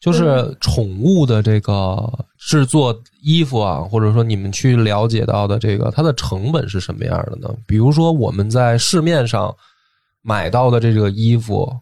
[0.00, 1.96] 就是宠物的这个
[2.38, 7.48] 制作衣服啊，或者说你们去了解到的这个它的成本是什么样的呢？
[7.66, 9.54] 比如说我们在市面上
[10.20, 11.72] 买到的这个衣服，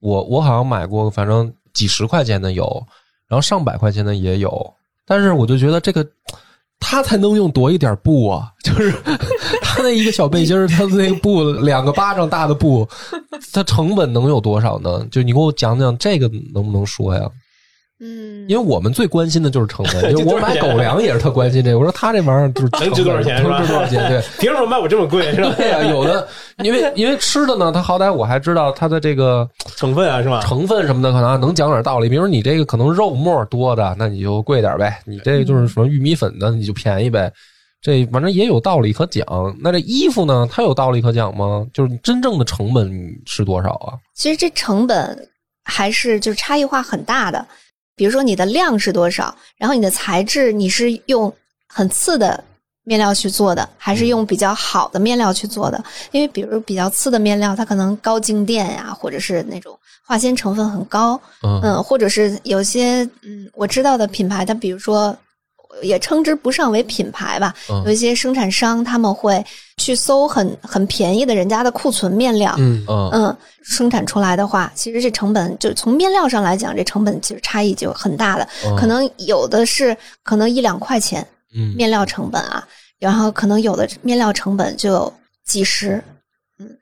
[0.00, 2.86] 我我好像买过，反正几十块钱的有，
[3.32, 4.74] 然后上百块钱的也有，
[5.06, 6.06] 但是我就觉得这个。
[6.84, 8.50] 他才能用多一点布啊！
[8.64, 8.92] 就是
[9.62, 12.86] 他那一个小背心儿，他的那个布两个巴掌大的布，
[13.52, 15.06] 它成本能有多少呢？
[15.08, 17.30] 就你给我讲讲这个能不能说呀？
[18.04, 21.78] 嗯，因为我们最关心的就是成本，就就我买狗粮也是特关心这个。
[21.78, 24.08] 我说他这玩意儿就是能值多少钱是吧能值多少钱？
[24.08, 24.20] 对。
[24.40, 25.54] 凭什么卖我这么贵是吧？
[25.56, 26.26] 对呀、有的
[26.64, 30.40] 因为因为吃的呢，他好歹我还知道它的这个成分啊是吧？
[30.40, 32.08] 成分什么的，可能能讲点道理。
[32.08, 37.32] 比如你这个可能肉末多的，那你就贵点呗；你这个就是什么玉米粉的，你就便宜呗。
[37.80, 39.24] 这反正也有道理可讲。
[39.60, 41.64] 那这衣服呢，它有道理可讲吗？
[41.72, 42.90] 就是你真正的成本
[43.26, 43.94] 是多少啊？
[44.14, 45.28] 其实这成本
[45.64, 47.44] 还是就是差异化很大的。
[48.02, 51.32] 比如说你的量是多少，然后你的材质你是用
[51.68, 52.42] 很次的
[52.82, 55.84] 面料去做的，还是用比较好的面料去做的？
[56.10, 65.16] 因为比如比较次的面料，它可能高静电呀，或者是那种化纤成分很高，嗯嗯，或者是有些嗯我知道的品牌，它比如说
[65.80, 67.82] 也称之不上为品牌吧，嗯。
[67.84, 69.44] 有一些生产商他们会
[69.78, 72.84] 去搜很很便宜的人家的库存面料，嗯。
[72.88, 73.10] 嗯。
[73.12, 78.76] 嗯，生产出来的话，其实这成本就从面料上来讲，这成本其实差异就很大的，嗯。
[78.76, 81.74] 可能有的是可能一两块钱嗯。
[81.74, 82.66] 面料成本啊，
[82.98, 85.12] 然后可能有的面料成本就有
[85.44, 86.02] 几十，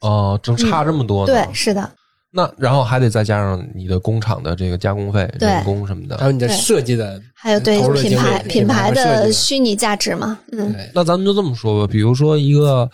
[0.00, 1.32] 哦，正差这么多呢。
[1.32, 1.90] 对，是的，
[2.32, 5.48] 那然后还得再加上你的工厂的这个加工费、对。
[5.48, 6.16] 人工什么的。
[6.18, 12.88] 还有你的设计的，还有对品牌品牌的虚拟价值嘛，嗯，那咱们就这么说吧，比如说一个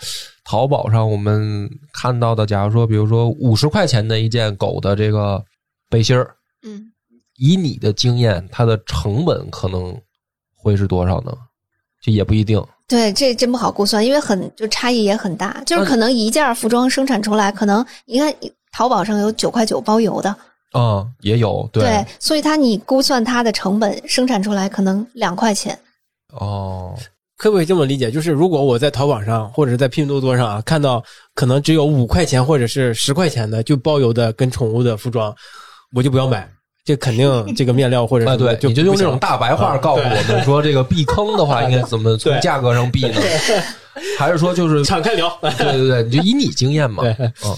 [0.45, 5.45] 淘宝上我们看到的，假如说，比如说五十块钱的一件狗的这个
[5.91, 6.91] 背心儿，嗯，
[7.37, 9.95] 以你的经验，它的成本可能
[10.57, 11.33] 会是多少呢？
[12.03, 12.65] 就也不一定。
[12.89, 18.33] 对，这真不好估算，因为很就差异也很大，就是可能一件服装生产出来，可能你看
[18.77, 20.37] 淘宝上有九块九包邮的，
[20.75, 22.05] 嗯、也有对。
[22.21, 25.79] 所以它你估算它的成本生产出来可能两块钱，
[26.39, 26.95] 哦，
[27.39, 28.11] 可不可以这么理解？
[28.11, 31.03] 就是如果我在淘宝上或者是在拼多多上啊，看到
[31.35, 35.35] 可能只有五块钱或者是十块钱的就包邮的跟宠物的服装，
[35.95, 36.47] 我就不要买。
[36.85, 43.21] 这肯定这个面料或者 对，你就用这种大白话告诉我们说，这个避坑的话 应该怎么从价格上避呢？
[44.19, 45.35] 还是说就是敞开聊。
[45.41, 47.13] 对对对，你就以你经验嘛，对。
[47.19, 47.57] 嗯，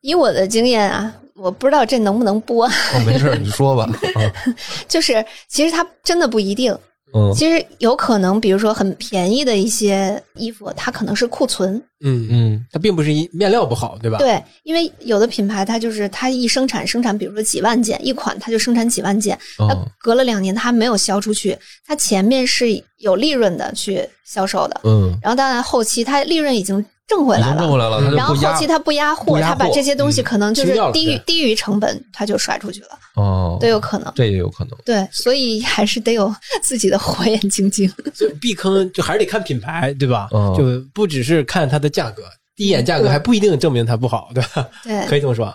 [0.00, 3.88] 以我的经验啊，我不知道这能不能播，哦，没事儿，你说吧，
[4.88, 6.72] 就是其实它真的不一定，
[7.14, 7.32] 嗯。
[7.34, 12.66] 其实有可能，比如说很便宜的一些衣服，它可能是库存，嗯，嗯。
[12.72, 14.18] 它并不是一面料不好，对吧？
[14.18, 21.56] 对，因为有的品牌它就是它一生产生产，比如说几万件一款，它就生产几万件，它嗯隔了两年它没有销出去，
[21.86, 27.58] 它前面是有利润的去销售的，嗯，然后当然后期它利润已经挣回来了。
[27.58, 34.12] 挣回来了，他就然后后期他不压货，不压货它把这些东西嗯可能就是低于对低于成本，他就甩出去了，哦，都有可能。
[34.14, 34.76] 这也有可能。
[34.84, 37.90] 对，所以还是得有自己的火眼金睛。
[38.14, 40.28] 所以避坑就还是得看品牌，对吧？
[40.32, 42.24] 嗯就不只是看它的价格，
[42.56, 44.68] 第一眼价格还不一定证明它不好，对吧？
[44.82, 45.54] 对，可以这么说。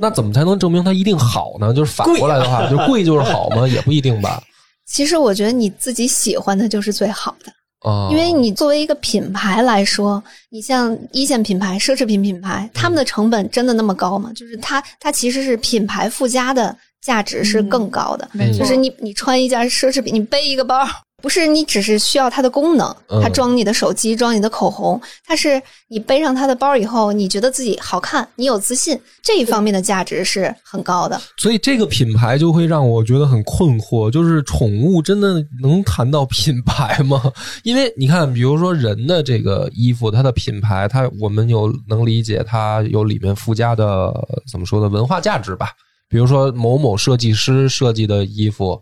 [0.00, 1.74] 那怎么才能证明它一定好呢？
[1.74, 3.66] 就是反过来的话， 就贵就是好吗？
[3.66, 4.42] 也不一定吧。
[4.86, 14.30] 其实我觉得你自己喜欢的就是最好的，啊，因为你作为一个品牌来说，你像一线品牌、奢侈品品牌，他们的成本真的那么高吗？
[14.34, 18.28] 就是它，它其实是品牌附加的价值是更高的。
[18.58, 20.86] 就是你，你穿一件奢侈品，你背一个包，
[21.20, 31.20] 不是你只是需要它的功能，嗯它装你的手机，装你的口红，它是你背上它的包以后，你觉得自己好看，你有自信，这一方面的价值是很高的。
[31.36, 37.22] 所以这个品牌就会让我觉得很困惑，就是宠物真的能谈到品牌吗？
[37.64, 44.12] 因为你看，比如说人的这个衣服，它的品牌，它我们有能理解它有里面附加的
[44.50, 45.70] 怎么说的文化价值吧？
[46.08, 48.80] 比如说某某设计师设计的衣服，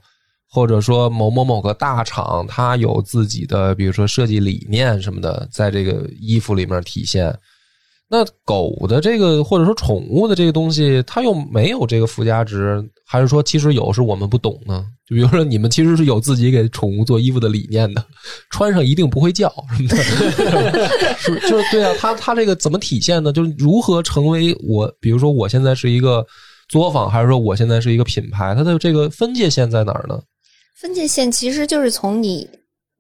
[0.51, 7.37] 或者说某某某个大厂，它有自己的比如说设计理念什么的，在这个衣服里面体现。
[8.11, 14.83] 那狗的这个或者说宠物的这个东西，它又没有这个附加值，还是说其实有是我们不懂呢？
[15.07, 18.03] 就比如说你们其实是有自己给宠物做衣服的理念的，
[18.51, 19.97] 穿上一定不会叫什么的，
[21.21, 21.39] 是？
[21.51, 23.31] 就是对啊，它它这个怎么体现呢？
[23.31, 24.91] 就是如何成为我？
[25.01, 26.25] 比如说我现在是一个
[26.71, 28.55] 作坊，还是说我现在是一个品牌？
[28.55, 30.19] 它的这个分界线在哪儿呢？
[30.81, 32.49] 分界线其实就是从你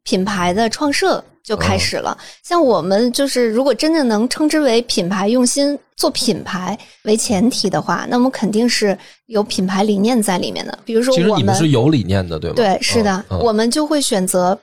[0.02, 2.16] 品牌的创设就开始了。
[2.42, 10.76] 像我们就是，如果真的能称之为品牌，用心做品牌为前提的话，那么肯定是有品牌理念在里面的。
[10.84, 12.56] 比如说其实我你们是有理念的，对吗？
[12.56, 14.58] 对，是的，嗯我们就会选择，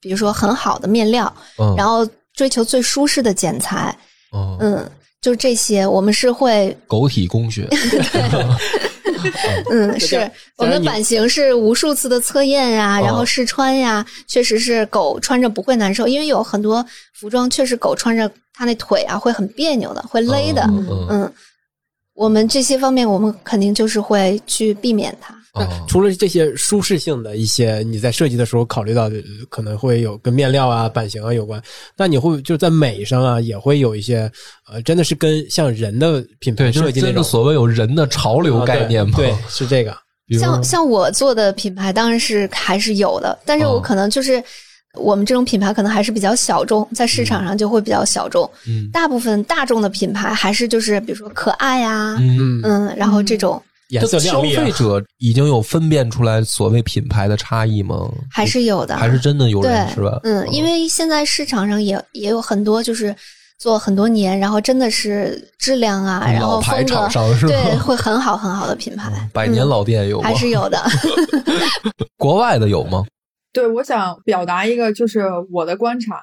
[0.00, 3.96] 比如说很好的面料，嗯，然后追求最舒适的剪裁，
[4.34, 4.90] 嗯，嗯，
[5.22, 7.66] 就这些，我们是会，狗体工学，
[9.70, 20.62] 嗯，是我们的版型是无数次的测验呀、哦然后试穿呀，确实是狗穿着不会难受，因为有很多服装确实狗穿着它那腿啊会很别扭的，会勒的，
[21.10, 21.32] 嗯，
[22.14, 25.37] 我们这些方面我们肯定就是会去避免它。
[25.54, 29.16] 哦除了这些舒适性的一些，你在设计的时候考虑到的，
[29.48, 31.60] 可能会有跟面料啊、版型啊有关。
[31.96, 34.30] 那你会就是在美上啊，也会有一些
[34.70, 39.16] 呃，真的是跟像人的品牌设计那种真的所谓有人的潮流啊概念嘛？
[39.16, 39.96] 对，对是这个。
[40.38, 44.44] 像像我做的品牌当然是还是有的，但是我哦可能就是、
[44.94, 48.48] 我们这种品牌可能还是比较小众，在市场上就会比较小众。
[48.66, 54.72] 嗯大部分大众的品牌还是就是比如说可爱呀、嗯，然后这种颜色消亮丽啊费。
[54.72, 58.10] 者已经有分辨出来所谓品牌的差异吗？
[58.30, 60.20] 还是有的，还是真的有人对是吧？
[60.24, 63.14] 嗯，因为现在市场上也也有很多就是
[63.58, 67.52] 做很多年，然后真的是质量啊，然后老牌风格厂商是吧？
[67.52, 70.28] 对会很好很好的品牌，百年嗯老店有吗？
[70.28, 70.82] 还是有的。
[72.16, 73.04] 国外的有吗？
[73.52, 76.22] 对，我想表达一个就是我的观察。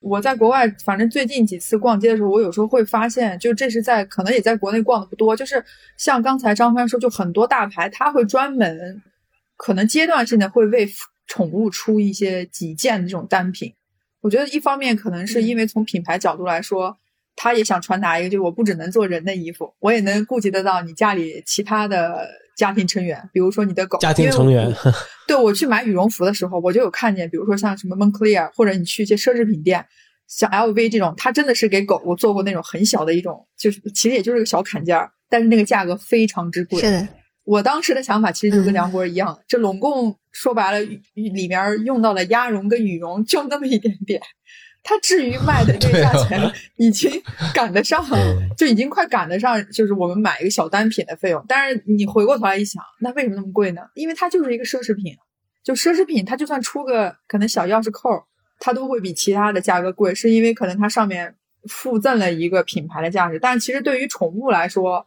[0.00, 5.62] 我在国外，反正最近几次逛街的时候，我有时候会发现，就这是在可能也在国内逛的不多，就是
[5.96, 9.02] 像刚才张帆说，就很多大牌，他会专门
[9.56, 10.88] 可能阶段性的会为
[11.26, 13.74] 宠物出一些几件的这种单品。
[14.22, 16.96] 我觉得一方面可能是因为从品牌角度来说，
[17.36, 22.26] 他也想传达一个，就是我不只能做人的衣服，我也能顾及得到你家里其他的
[22.60, 24.66] 家庭成员，比如说你的狗，家庭成员。
[24.68, 24.92] 我
[25.26, 29.84] 对我去买羽绒服的时候，我就有看见，比如说像什么 Moncler，或者你去一些奢侈品店，
[30.28, 36.80] 像 LV 这种，它真的是给狗狗做过那种很小的一种，就是其实也就是个小坎肩儿，但是那个价格非常之贵。
[36.80, 37.08] 是的，
[37.44, 38.74] 我当时的想法其实就跟嗯。
[38.74, 40.80] 梁博一样，这拢共说白了，
[41.14, 44.20] 里面用到的鸭绒跟羽绒就那么一点点，
[44.82, 46.40] 它至于卖的这个价钱
[46.76, 47.10] 已经
[47.54, 51.44] 赶得上，嗯 就已经快赶得上，就是我们买一个小单品的费用。
[51.46, 53.82] 但是你回过头来一想，那为什么那么贵呢？
[53.94, 55.14] 因为它就是一个奢侈品，
[55.62, 58.10] 就奢侈品，它就算出个可能小钥匙扣，
[58.58, 61.34] 它都会比其他的价格贵，是因为可能它上面
[61.68, 63.38] 附赠了一个品牌的价值。
[63.38, 65.04] 但是其实对于宠物来说，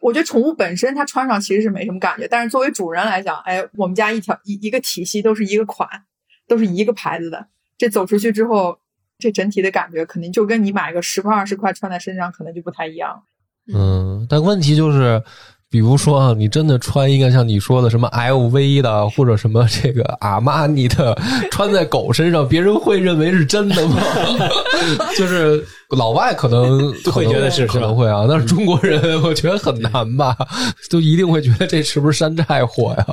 [0.00, 5.88] 我觉得宠物本身它穿上其实是没什么感觉，但是作为主人来讲，哎，我们家一条一一个体系都是一个款，
[6.46, 7.46] 都是一个牌子的，
[7.78, 8.78] 这走出去之后，
[9.18, 13.22] 这整体的感觉肯定就跟你买个十块二十块穿在身上可能就不太一样。
[13.72, 15.22] 嗯，但问题就是，
[15.70, 21.16] 比如说啊，你真的穿一个像你说的什么 LV 的，或者什么这个阿玛尼的，
[21.50, 23.96] 穿在狗身上，别人会认为是真的吗？
[25.16, 25.64] 就是
[25.96, 30.36] 老外可能 会觉得是可能会啊，但是中国人我觉得很难吧，
[30.90, 33.06] 就一定会觉得这是不是山寨货呀？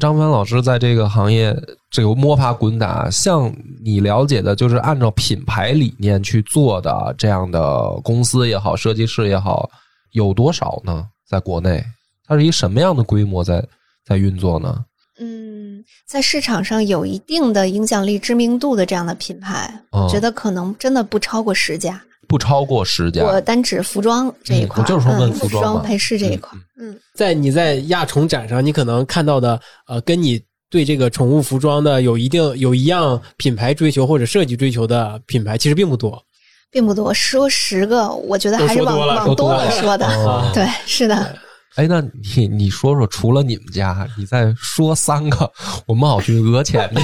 [0.00, 1.54] 张帆老师在这个行业
[1.90, 9.68] 这个摸爬滚打，像你了解的，就是按照品牌理念去做的这样的公司也好，设计师也好，
[10.12, 11.06] 有多少呢？
[11.28, 11.84] 在国内，
[12.26, 13.62] 它是一什么样的规模在
[14.06, 14.84] 在运作呢？
[15.20, 22.00] 嗯，在市场上有一定的影响力、知名度的这样的品牌，觉得可能真的不超过十家。
[22.30, 23.24] 不超过十家。
[23.24, 30.40] 我单指服装这一块，嗯我就是说问嗯服装嘛配饰这一块，嗯在你在亚宠展上，你可能看到的，呃，跟你
[30.70, 36.22] 对这个宠物服装的有一定有一样品牌追求或者设计追求的品牌，其实并不多。
[36.70, 37.12] 并不多。
[37.12, 40.06] 说十个，我觉得还是往多往多了了说的。
[40.06, 41.36] 哦对，是的，
[41.76, 42.00] 哎，那
[42.36, 45.50] 你你说说，除了你们家，你再说三个，
[45.86, 47.02] 我们好去讹钱去。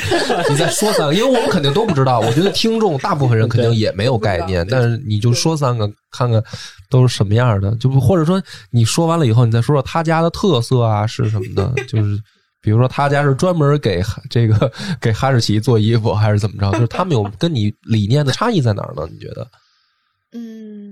[0.50, 2.20] 你再说三个，因为我们肯定都不知道。
[2.20, 6.42] 我觉得听众大部分人肯定也没有概念，但是你就说三个，看看
[6.88, 7.74] 都是什么样的。
[7.76, 12.18] 就不或者说你说完了以后，你再说说他家的特色啊是什么的，就是。
[12.62, 16.68] 比如说，他家是专门给这个给哈士奇做衣服，还是怎么着？
[16.72, 19.06] 就是他们有跟你理念的差异在哪儿呢？
[19.08, 19.46] 你觉得？
[20.32, 20.85] 嗯。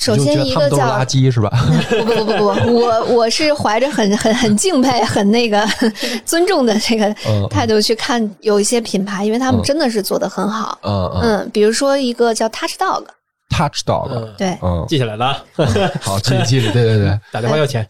[0.00, 1.50] 首先一个叫垃圾是吧？
[1.90, 5.62] 不不不不不，我我是怀着很很很敬佩、很那个
[6.24, 10.78] 尊重的这个嗯态度去看有一些品牌，因为他们嗯真的是做的很好。
[10.82, 15.44] 嗯嗯嗯，比如说一个叫 Touch Dog，，touch dog，嗯，对，嗯，记下来了啊，
[16.00, 17.86] 好，记着记着，对对对，打电话要钱。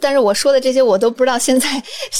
[0.00, 1.68] 但是我说的这些我都不知道现在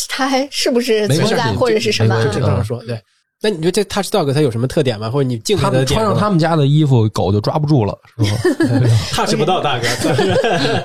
[0.09, 3.01] 它还是不是存在或者是什么没就关系正常说，对。
[3.43, 5.11] 那你觉得这 Touch Dog 它有什么特点吗？
[5.11, 6.05] 或者你敬佩它的点吗？
[6.05, 8.89] 穿上他们家的衣服，狗就抓不住了，是吧？
[9.13, 9.87] touch 不到，大哥。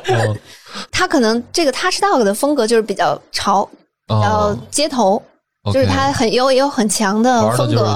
[0.08, 0.38] 嗯
[0.92, 3.64] 它可能这个 Touch Dog 的风格就是比较潮，
[4.08, 5.22] 比较哦街头
[5.74, 7.96] 就是它很有也有很强的风格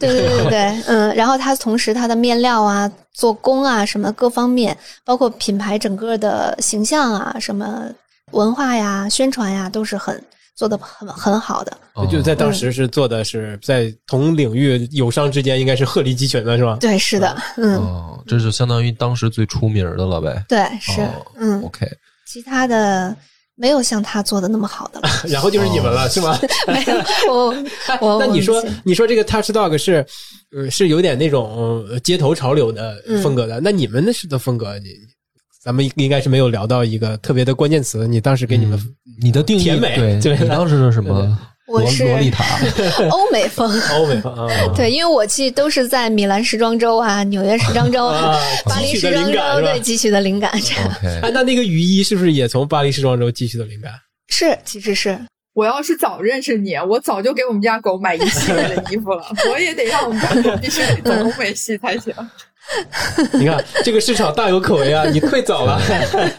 [0.00, 7.84] 对对对对， 嗯，然后它同时它的面料啊、做工啊什么各方面，包括品牌整个的形象啊、什么
[8.32, 10.20] 文化呀、宣传呀，都是很
[10.54, 11.76] 做的很很好的。
[11.94, 16.78] 哦就在当时是做的是在同领域友商之间应该是鹤立鸡群的是吧？
[16.80, 20.42] 对，是的，嗯，哦，这是相当于当时最出名的了呗。
[20.48, 21.86] 对，是，哦嗯，OK，
[22.26, 23.14] 其他的
[23.54, 26.38] 没有像他做的那么好的了， 然后就是你们了，是吗？
[26.66, 27.54] 没有，我
[28.00, 30.04] 我那你说，你说这个 Touch Dog 是，
[30.56, 33.60] 呃，是有点那种呃街头潮流的风格的。
[33.60, 34.88] 那你们那是的风格，你
[35.62, 38.06] 咱们应该是没有聊到一个特别的关键词。
[38.08, 38.78] 你当时给你们
[39.22, 41.20] 你的定义甜美对，对 你当时是什么？
[41.68, 42.44] 洛 我是洛丽塔，
[43.10, 43.70] 欧美风。
[43.92, 53.92] 欧美风啊，对，因为我去都是在米兰时装周啊、纽约时装周、啊巴黎时装周对汲取的灵感，这样 OK，哎，那那个雨衣是不是也从巴黎时装周汲取的灵感？
[54.28, 55.16] 是其实是
[55.54, 59.24] 我要是早认识你，我早就给我们家狗买一系列的衣服了。
[59.50, 62.14] 我也得让我们家狗必须得走欧美系才行。
[63.34, 65.04] 你看这个市场大有可为啊！
[65.04, 65.80] 你退早了，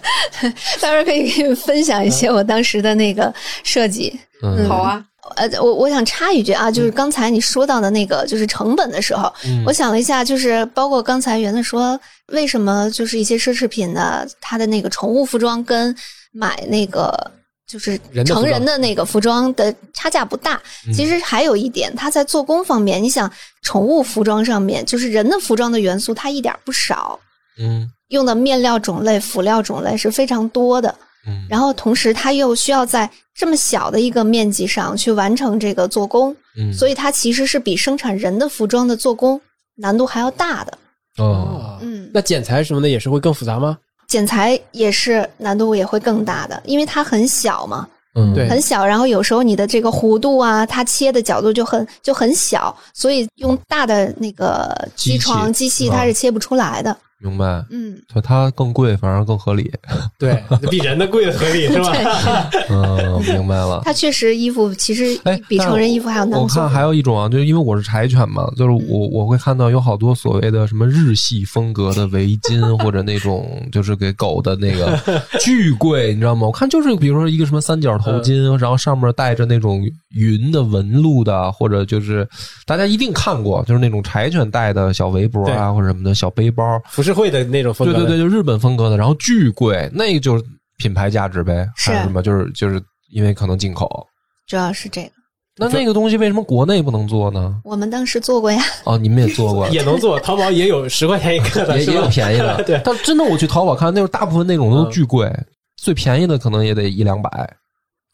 [0.82, 3.32] 到时候可以给你们分享一些我当时的那个
[3.64, 4.18] 设计。
[4.42, 5.06] 嗯，好啊，
[5.36, 12.00] 呃，我我想插一句啊，就是刚才你说到的那个就是成本的时候，嗯我想了一下，就是包括刚才圆子说，
[12.32, 15.94] 为什么就是一些奢侈品的它的那个宠物服装跟
[16.32, 17.32] 买那个
[17.68, 20.62] 就是成人的那个服装的差价不大。
[20.88, 27.20] 嗯其实还有一点，它在做工方面，你想宠物服装上面，就是人的服装的元素，它一点儿不少，
[27.60, 30.94] 嗯用的面料种类、辅料种类是非常多的。
[31.26, 39.40] 嗯然后同时它又需要在这么小的一个面积上去完成这个做工，嗯，所以它其实是比生产人的服装的做工
[39.76, 40.78] 难度还要大的。
[41.18, 43.78] 哦，嗯，那剪裁什么的也是会更复杂吗？
[44.14, 56.96] 剪裁也是难度也会更大的，因为它很小嘛，嗯对很小，然后有时候你的这个弧度啊，它切的角度就很就很小，所以用大的那个机床机器它是切不出来的。
[57.24, 57.64] 明白。
[57.72, 59.72] 嗯，就它更贵，反而更合理。
[60.20, 62.50] 对，比人的贵的合理 是吧？
[62.70, 63.82] 嗯，明白了。
[63.86, 66.70] 它确实衣服其实哎，比成人衣服还要难做我看。
[66.70, 75.00] 还有一种啊，就是因为我是柴犬嘛，就是我我会看到有好多所谓的什么日系风格的围巾，或者那种就是给狗的那个
[75.40, 76.48] 巨贵，你知道吗？
[76.48, 82.28] 我看就是比如说一个什么三角头巾，然后上面带着那种云的纹路的，或者就是
[82.66, 90.44] 大家一定看过，就是那种柴犬戴的小围脖啊，或者什么的小背包，浮会的那种风格，对对对，就日本风格的，然后巨贵，那个就是
[90.78, 92.22] 品牌价值呗，还是什么？
[92.22, 94.08] 就是就是因为可能进口。
[94.48, 95.12] 主要是这个，
[95.58, 97.62] 那那个东西为什么国内不能做呢？
[97.64, 98.62] 我们当时做过呀。
[98.86, 102.08] 哦，你们也做过，也能做，淘宝也有十块钱一个，也也有？
[102.08, 102.64] 便宜的。
[102.64, 105.32] 对但真的我去淘宝看，那种大部分那种都巨贵，
[105.78, 107.30] 最便宜的可能也得一两百。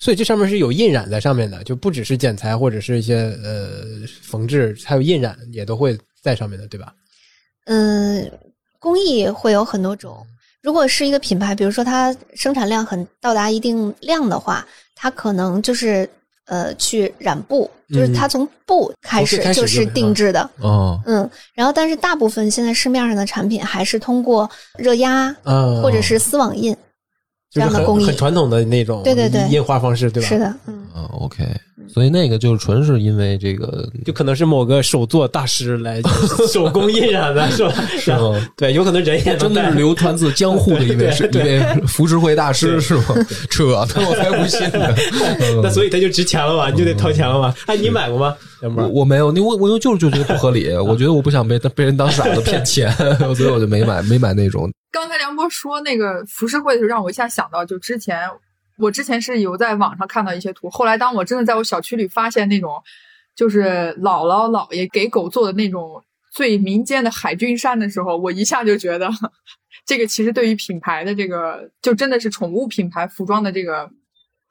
[0.02, 6.94] 所以这上面是有印染在上面的，就不只是剪裁或者是一些呃缝制，还有印染也都会在上面的，对吧？
[7.66, 8.32] 嗯，
[8.80, 10.26] 工艺会有很多种。
[10.62, 14.66] 如果是一个品牌，比如说它生产量很到达一定量的话，
[14.96, 16.10] 它可能就是
[16.48, 20.50] 呃去染布，就是它从布开始就是定制的。
[20.62, 26.76] 嗯嗯，然后但是大部分现在市面上的产品还是通过热压嗯，或者是丝网印
[27.52, 28.06] 这就是很样的工艺。
[28.06, 30.30] 很传统的那种对对对印花方式，对吧？
[30.30, 31.44] 是，的，嗯，嗯，OK，
[31.88, 36.02] 所以那个就是纯是因为这个就可能是某个手作大师来
[36.52, 37.74] 手工印染的，是吧？
[37.98, 38.48] 是然后吗？
[38.56, 43.04] 对，有可能人也真的是流传自江户的一位是一对位浮世绘大师是吗？
[43.50, 43.64] 扯
[43.96, 44.96] 那我才不信呢。
[45.64, 47.54] 那所以他就值钱了嘛，你就得掏钱了嘛。
[47.66, 48.36] 哎，你买过吗？
[48.62, 48.88] 我？
[48.90, 52.92] 我没有，你我我就是就觉得不合理，我觉得我不想被被人当傻子骗钱，
[53.36, 54.70] 所以我就没买没买那种。
[54.92, 58.30] 刚才梁波说那个浮世绘的时候，让我一下想到，就之前
[58.78, 62.82] 我之前是有在网上看到一些图，后来当我真的在我小区里发现那种，
[63.36, 69.10] 就是姥姥姥爷给狗做的那种最民间的海军衫的时候，我一下就觉得，
[69.86, 73.90] 这个其实对于品牌的这个，就真的是宠物品牌服装的这个。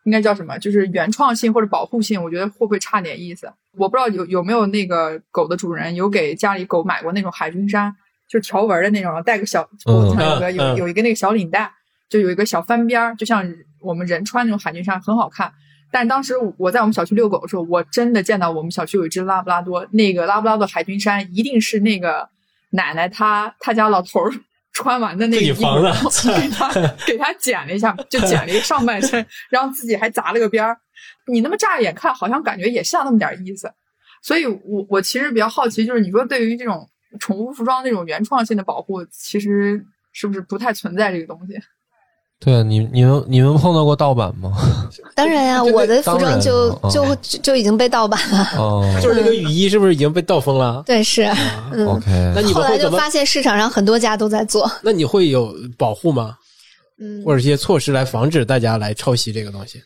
[0.04, 0.56] 应该叫什么？
[0.58, 3.52] 就是原创性或者保护性，我觉得会不会差点意思？
[3.76, 7.94] 我不知道有有没有那个狗的主人有给家里狗买过那种海军衫，
[8.28, 11.70] 就是条纹的那种，然后带个小脖子上有个嗯有有一个那个小领带，
[12.10, 13.44] 就有一个小翻边儿，就像
[13.80, 15.52] 我们人穿那种海军衫，很好看。
[15.90, 22.28] 但当时我在我们小区遛狗的时候，我真的见到我们小区有一只拉布拉多，那个拉布拉多海军衫一定是那个
[22.72, 24.30] 奶奶她她家老头儿
[24.74, 25.62] 穿完的那个衣服，
[26.38, 26.70] 给他
[27.06, 30.78] 给他剪了一下，就剪了一个上半身，然后自己还砸了个边儿。
[31.26, 33.72] 你那么乍一眼看，好像感觉也像那么点儿意思。
[34.22, 36.88] 所以我我其实比较好奇，就是你说对于这种
[37.20, 41.54] 宠物服装那种原创性的保护，其实是不是不太存在这个东西？
[42.40, 44.52] 对啊，你你们你们碰到过盗版吗？
[45.16, 48.44] 当然呀，我的服装就了就哦就就已经被盗版了。
[48.56, 50.80] 哦 就是那个雨衣是不是已经被盗封了？
[50.86, 51.24] 对，是，
[51.72, 51.84] 嗯。
[51.88, 52.96] ，OK，那你后们会怎么？
[52.96, 56.36] 来就发现市场上很多家都在做，那你会有保护吗？
[57.00, 59.82] 嗯，或者一些措施来防止大家来抄袭这个东西？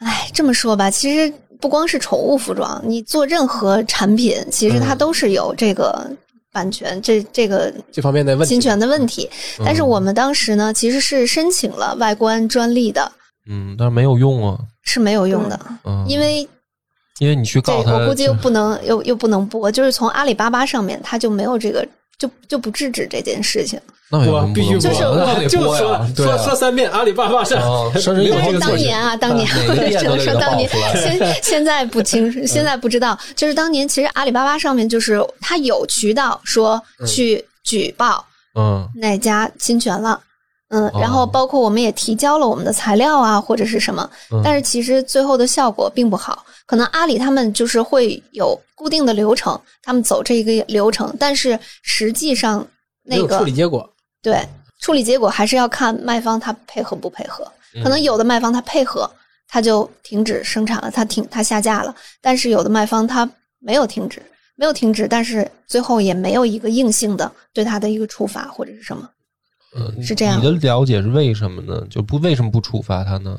[0.00, 1.32] 哎，这么说吧，其实
[1.64, 6.06] 不光是宠物服装，你做任何产品，其实它嗯都是有这个
[6.52, 8.52] 版权、这这个这方面的问题？
[8.52, 9.30] 侵权的问题。
[9.64, 13.10] 但是我们当时呢，其实是申请了外观专利的，
[13.48, 16.46] 嗯，但是没有用啊，是没有用的，嗯，因为
[17.18, 21.88] 因为你去这告他，我估计又 不能又又不能播，就是从阿里巴巴上面他就没有这个。
[22.16, 23.78] 就就不制止这件事情，
[24.10, 29.48] 我必须就是我就说说说三遍阿里巴巴上哦， 甚至没有以后就这个措施当年啊，当年
[29.98, 33.18] 只能说当年现 现在不清楚，现在不知道。
[33.34, 38.24] 就是当年其实阿里巴巴上面就是它有渠道说去举报
[38.56, 40.20] 嗯哪家侵权了，
[40.68, 46.44] 嗯，然后包括我们也提交了我们的材料啊，或者是什么，嗯但是其实最后的效果并不好。
[46.66, 52.64] 可能阿里他们就是会有固定的流程，他们走这一个流程，但是实际上
[53.04, 53.86] 那个处理结果。
[54.24, 54.42] 对
[54.80, 57.46] 处理结果还是要看卖方他配合不配合。
[57.82, 59.10] 可能有的卖方他配合，
[59.46, 64.22] 他就停止生产了，他停他下架了；但是有的卖方他没有停止，
[64.54, 69.08] 没有停止，但是最后也没有一个硬性的对他的一个处罚或者是什么。
[69.76, 71.84] 嗯是这样你的了解是为什么呢？
[71.90, 73.36] 就不为什么不处罚他呢？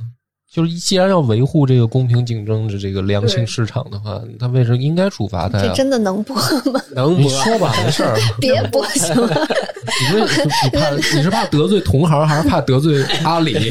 [0.55, 5.65] 就是既然要维护这个公平竞争的这个良性市场的话，他为什么应该处罚他呀？
[5.67, 6.33] 这真的能播
[6.71, 6.81] 吗？
[6.95, 8.17] 能播说吧，没事儿。
[8.39, 9.27] 别播行吗？
[10.09, 10.21] 你为
[10.63, 13.69] 你怕你是怕得罪同行，还是怕得罪阿里？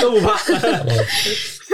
[0.00, 0.34] 都不怕。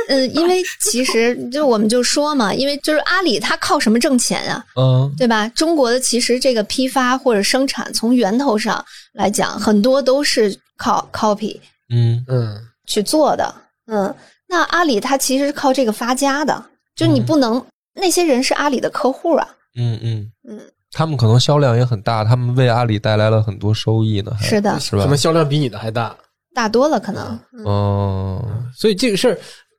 [0.08, 4.64] 嗯，因为其实就我们就说嘛，因为就是阿里它靠什么挣钱啊？
[4.76, 5.46] 嗯对吧？
[5.50, 11.56] 中国的其实这个批发或者生产，从源头上来讲，很多都是靠 copy
[11.94, 13.54] 嗯嗯，去做的。
[13.86, 14.14] 嗯，
[14.48, 16.64] 那阿里它其实是靠这个发家的，
[16.94, 17.64] 就你嗯不能、
[17.94, 19.48] 那些人是阿里的客户啊。
[19.76, 20.60] 嗯嗯嗯，
[20.92, 24.32] 他们可能销量也很大，他们为阿里带来了很多收益呢。
[24.40, 25.18] 是的，是吧他们？
[25.18, 26.16] 销量比你的还大？
[26.54, 27.38] 大多了可能。
[27.52, 28.44] 嗯哦，
[28.76, 29.38] 所以这个事儿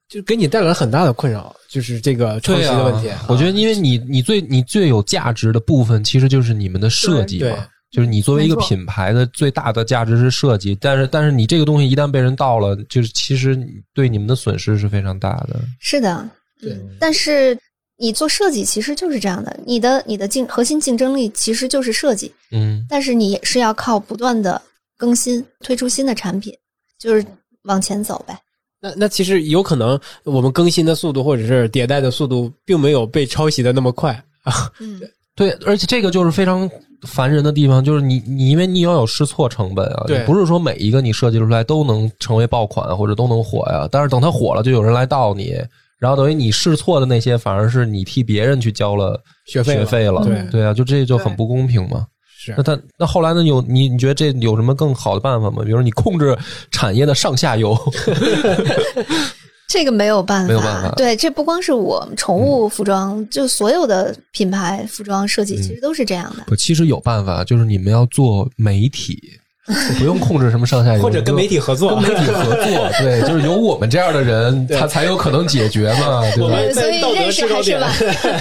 [0.10, 3.10] 就给你带来了很大的困扰，就是这个抄袭的问题。
[3.28, 7.66] 我觉得，因为你你最你最有价值的部分，其实就是你们的设计对嘛。
[7.96, 13.58] 就是你作为一个品牌的最大的价值是设计，但是但是你这个东西一旦被人盗了，就是其实
[13.94, 15.62] 对你们的损失是非常大的。
[15.80, 16.30] 是的，
[16.60, 17.58] 对嗯但是
[17.98, 24.62] 你做设计其实就是这样的，你的你的竞核心竞争力其实就是设计，嗯但是你也是要靠不断的
[24.98, 26.54] 更新，推出新的产品，
[27.00, 27.26] 就是
[27.64, 28.38] 往前走呗。
[28.82, 34.12] 那那其实有可能我们更新的速度或者是迭代的速度，并没有被抄袭的那么快
[34.44, 34.70] 啊。
[34.80, 35.02] 嗯，
[35.36, 36.70] 对，而且这个就是非常
[37.08, 43.88] 烦人的地方，就是你你因为你要有试错成本啊，对你不是说每一个你设计出来都能成为爆款或者都能火呀。
[43.92, 45.54] 但是等它火了，就有人来盗你，
[46.00, 50.24] 然后等于你试错的那些，反而是你替别人去交了学费了学费了。
[50.24, 52.06] 对对啊，就这就很不公平嘛。
[52.38, 53.44] 是那他那后来呢？
[53.44, 55.64] 有你你觉得这有什么更好的办法吗？
[55.64, 56.38] 比如你控制
[56.70, 57.76] 产业的上下游，
[59.68, 66.44] 这个没有办法，没有办法对，这不光是我们宠物服装，就所有的品牌服装设计其实都是这样的。
[66.48, 69.20] 不，其实有办法，就是你们要做媒体，
[69.98, 76.74] 不用控制什么上下游，或者跟媒体合作跟媒体合作，对， 就是有我们这样的人，他才有可能解决嘛， 对吧？
[76.80, 77.92] 所以认识是晚，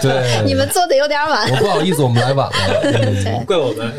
[0.03, 1.51] 对，你们做的有点晚。
[1.51, 3.45] 我不好意思，我们来晚了。
[3.47, 3.91] 怪我们。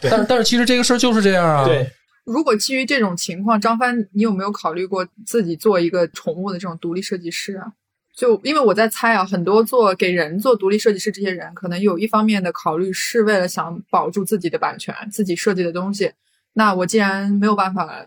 [0.00, 1.64] 对，但是但是其实这个事儿就是这样啊。
[1.64, 1.88] 对，
[2.24, 7.72] 如果基于这种情况，张帆，你有没有考虑过自己做一个宠物的这种独立设计师啊？
[8.14, 16.12] 就因为我在猜啊，很多做给人做独立设计师这些人，可能有一方面的考虑是为了想保住自己的版权，自己设计的东西。
[16.52, 18.06] 那我既然没有办法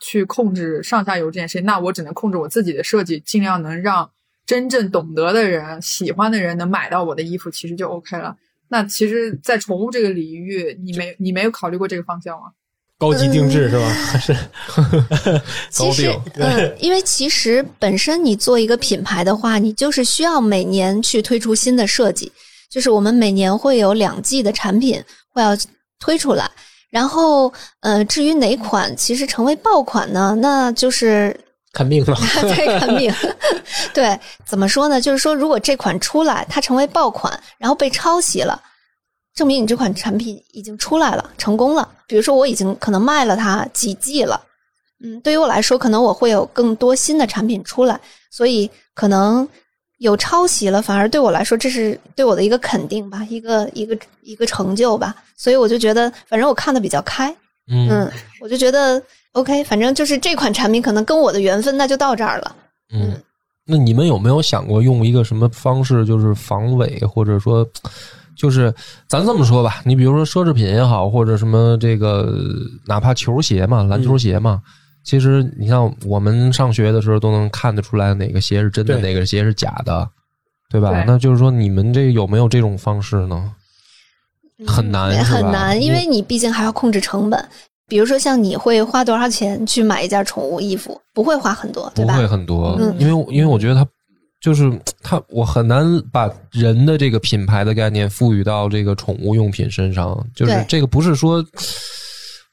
[0.00, 4.10] 去控制上下游这件事情，那我只能控制我自己的设计，尽量能让
[4.46, 8.36] 真正懂得的人、喜欢的人能买到我的衣服，其实就 OK 了。
[8.68, 12.52] 那其实，在宠物这个领域，你没你没有考虑过这个方向吗？
[13.02, 13.88] 高级定制是吧？
[13.88, 14.36] 还 是
[15.70, 22.30] 其实 高，嗯，因为其实本身你做一个品牌的话，你就是需要每年去推出新的设计，
[22.70, 25.50] 就是我们每年会有两季的产品会要
[25.98, 26.48] 推出来。
[26.90, 30.36] 然后，呃，至于哪款其实成为爆款呢？
[30.40, 31.34] 那就是
[31.72, 32.16] 看病了。
[32.42, 33.12] 对看病。
[33.92, 35.00] 对，怎么说呢？
[35.00, 38.60] 就是说，如果这款出来，它成为爆款，然后被抄袭了，
[39.34, 41.88] 证明你这款产品已经出来了，成功了。
[42.06, 44.40] 比如说，我已经可能卖了它几季了，
[45.02, 47.98] 嗯，对于我来说，可能我会有更多新的产品出来，
[48.30, 49.48] 所以可能
[49.98, 55.14] 有抄袭了，反而对我来说，这是对我的一个肯定吧，一个一个一个成就吧。
[55.36, 57.34] 所以我就觉得，反正我看的比较开，
[57.70, 59.02] 嗯嗯，我就觉得
[59.32, 62.56] OK，反正就是这款产品可能跟我的缘分那就到这儿了。
[62.92, 63.20] 嗯。
[63.64, 67.64] 那你们有没有想过用一个什么方式，就是防伪，或者说，
[68.36, 68.74] 就是
[69.08, 72.34] 咱这么说吧，你比如说奢侈品也好，或者什么这个，
[72.86, 74.60] 哪怕球鞋嘛，篮球鞋嘛，
[75.04, 80.08] 其实你像我们上学的时候都能看得出来哪个鞋是真的，哪个鞋是假的，
[80.70, 80.90] 对吧？
[80.90, 83.52] 对那就是说，你们这有没有这种方式呢？
[84.66, 87.48] 很难是吧很难，因为你毕竟还要控制成本。
[87.88, 90.98] 比如说，像你会花多少钱去买一件宠物衣服？
[91.12, 92.14] 不会花很多，对吧？
[92.14, 93.86] 不会很多，嗯因为因为我觉得它
[94.42, 94.70] 就是
[95.00, 100.26] 它，我很难把人的这个品牌的概念赋予到这个宠物用品身上。
[100.34, 101.42] 就是这个不是说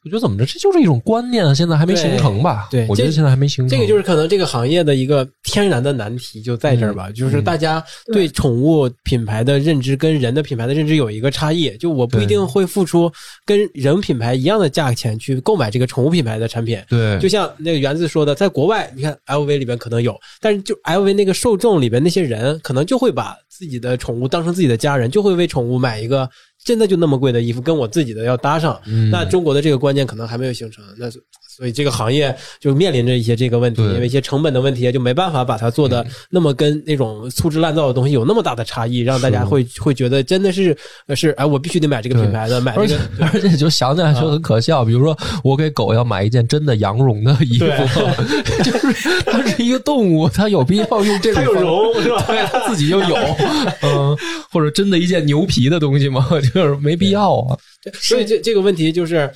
[0.06, 2.70] 我觉得怎么着，这就是一种观念啊，现在还没形成吧？
[2.72, 3.70] 对对我觉得现在还没形成。
[3.70, 7.84] 这个就是可能这个行业的一个天然的难题，就在这儿吧，就是大家
[8.14, 13.12] 对宠物品牌的认知跟人的品牌的认知有一个差异，就我不一定会付出
[13.46, 16.82] 跟人品牌一样的价钱去购买这个宠物品牌的产品。
[16.88, 26.30] 对，就像那个园子说的，在国外，你看 LV 里边可能有，但是就 LV 那个受众里边那些人，可能就会把自己的宠物当成自己的家人，就会为宠物买一个
[26.64, 28.80] 真的就那么贵的衣服，跟我自己的要搭上。
[28.86, 31.10] 嗯那中国的这个观念可能还没有形成，那
[31.60, 40.76] 所以这个行业就面临着一些这个问题，因为一些成本的问题，就没办法把它做的那么跟那种粗制滥造的东西有那么大的差异，让大家会会觉得真的是
[41.08, 43.26] 呃是哎，我必须得买这个品牌的，买这而且个。
[43.34, 47.66] 而且就想起来就很可笑，比如说我给狗要买一件真的羊绒的衣服，
[48.64, 52.24] 就是它是一个动物，它有必要用这种绒是吧？
[52.26, 53.16] 对，它自己就有，
[53.84, 54.18] 嗯，
[54.50, 56.26] 或者真的一件牛皮的东西吗？
[56.54, 57.58] 就是没必要啊。
[57.94, 59.30] 所以这这个问题就是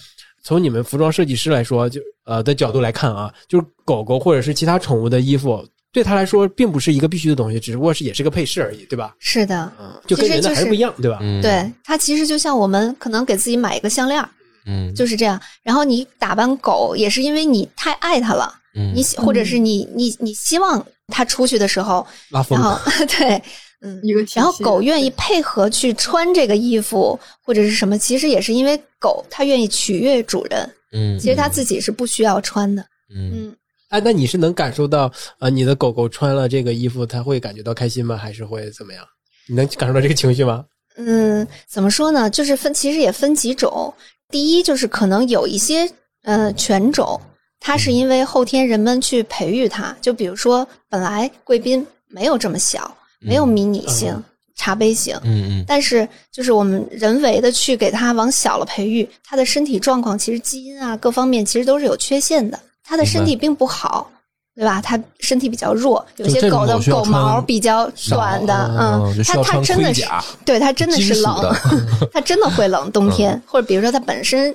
[0.43, 9.15] 从你们服装设计师来说，就呃的角度来看啊，就是狗狗或者是其他宠物的衣服，对他来说并不是一个必须的东西，只不过是也是个配饰而已，对吧？
[9.19, 11.19] 是的，嗯，就跟人的还是不一样，对吧？
[11.21, 14.29] 嗯，对，它其实就像我们可能给自己买一个项链儿，
[14.65, 15.39] 嗯，就是这样。
[15.63, 23.41] 然后你打扮狗，也是因为你太爱它了，嗯你或者是你你你希望它出去的时候，拉风然后 对，
[23.83, 32.81] 嗯，一个体系然后狗愿意配合去穿这个衣服或者是什么，其实也是因为狗它愿意取悦主人，嗯，其实它自己是不需要穿的。
[33.13, 33.55] 嗯嗯，
[33.89, 38.17] 哎，那你是能感受到呃，你的狗狗穿了这个衣服，它会感觉到开心吗？
[38.17, 39.05] 还是会怎么样？
[39.47, 40.65] 你能感受到这个情绪吗？
[40.95, 42.29] 嗯，怎么说呢？
[42.29, 43.93] 就是分，其实也分几种。
[44.29, 45.87] 第一，就是可能有一些
[46.23, 47.19] 呃犬种，
[47.59, 54.23] 它是因为后天人们去培育它，就比如说本来贵宾没有这么小，没有迷你型、嗯
[54.55, 64.09] 茶杯型，嗯嗯但是就是我们人为的去给它往小了培育，它的身体状况其实基因啊各方面其实都是有缺陷的，它的身体并不好。
[64.55, 64.79] 对吧？
[64.79, 70.05] 它身体比较弱，有些狗的狗毛比较短的，嗯，它它真的是，
[70.45, 71.55] 对，它真的是冷，
[72.13, 74.53] 它真的会冷，冬天、或者比如说它本身。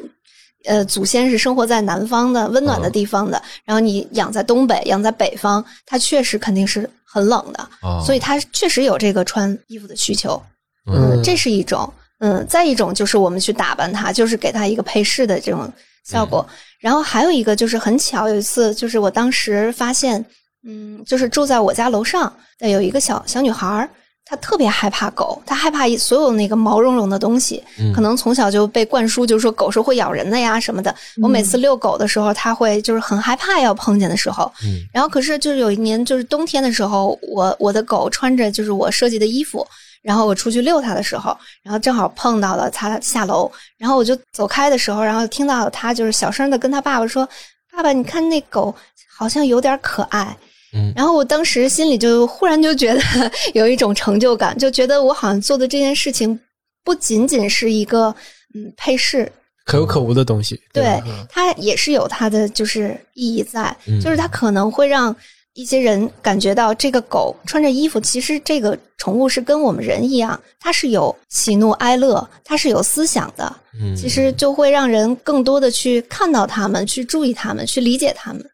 [0.64, 10.40] 呃，祖先是生活在南方的温暖的地方的，然后你养在东北，养在北方，它确实肯定是很冷的，啊所以它确实有这个穿衣服的需求。
[10.86, 11.92] 嗯嗯，这是一种。
[12.20, 15.72] 嗯，再一种就是我们去打扮它，就是给它一个配饰的这种
[16.04, 16.44] 效果。
[16.80, 20.24] 然后还有一个就是很巧，有一次就是我当时发现，
[20.66, 23.88] 嗯，就是住在我家楼上的有一个小小女孩儿，
[24.30, 30.94] 她特别害怕狗，他害怕所有那个毛茸茸的东西，嗯可能从小就被灌输，就是说狗是会咬人的呀什么的。
[31.22, 34.52] 我每次遛狗的时候，他会就是很害怕要碰见的时候。
[34.62, 39.66] 嗯然后可是就是有一年就是冬天的时候，我我的狗穿着就是我设计的衣服，
[40.02, 47.26] 然后我出去遛它的时候，然后正好碰到了它下楼，然后我就走开的时候，然后听到它就是小声的跟他爸爸说
[47.72, 48.74] ：“爸爸，你看那狗
[49.16, 50.36] 好像有点可爱。”
[50.72, 50.92] 嗯。
[50.96, 53.00] 然后我当时心里就忽然就觉得
[53.54, 56.38] 有一种成就感，就觉得我好像做的这件事情
[56.84, 58.14] 不仅仅是一个
[58.54, 59.30] 嗯配饰，
[59.64, 64.00] 可有可无的东西，对它也是有它的就是意义在，嗯。
[64.00, 65.14] 就是它可能会让
[65.54, 78.44] 一些人感觉到这个狗穿着衣服，其实这个宠物是跟我们人一样，它是有喜怒哀乐，它是有思想的，嗯，其实就会让人更多的去看到它们，去注意它们，去理解它们。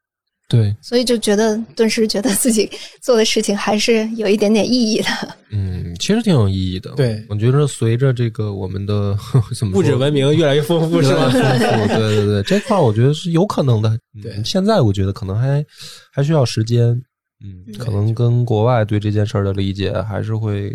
[0.49, 2.71] 对，所以就觉得顿时觉得自己
[3.01, 5.09] 做的事情还是有一点点意义的。
[5.51, 6.91] 嗯，其实挺有意义的。
[6.97, 9.17] 对我觉得随着这个我们的
[9.59, 11.31] 怎么物质文明越来越丰富，是吧？
[11.31, 11.41] 丰
[11.89, 13.89] 富，对对对，这块儿我觉得是有可能的。
[14.15, 15.65] 嗯对现在我觉得可能还
[16.13, 17.01] 还需要时间。
[17.45, 20.73] 嗯，可能跟国外对这件事儿的理解还是会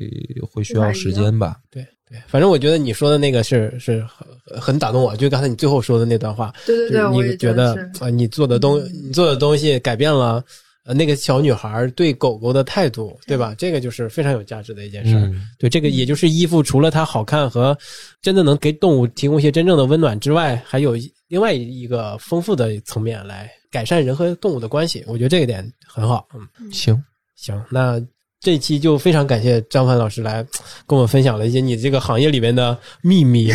[0.51, 1.57] 会需要时间吧。
[1.71, 10.43] 对对，反正我觉得你说的那个是是很很打动我，就刚才你最后说的那段话，对对对，你觉得啊、你做的东你做的东西改变了
[10.85, 13.53] 呃那个小女孩对狗狗的态度，对吧？
[13.57, 17.77] 这个就是非常有价值的一件事对，这个也就是衣服除了它好看和
[18.21, 25.03] 真的能给动物提供一些真正的温暖之外，还有一另外一个丰富的层面来改善人和动物的关系。
[25.07, 26.27] 我觉得这一点很好。
[26.33, 27.01] 嗯，行，
[27.35, 28.05] 行，那
[28.41, 30.41] 这期就非常感谢张凡老师来
[30.87, 33.51] 跟我们分享了一些你这个行业里面的秘密。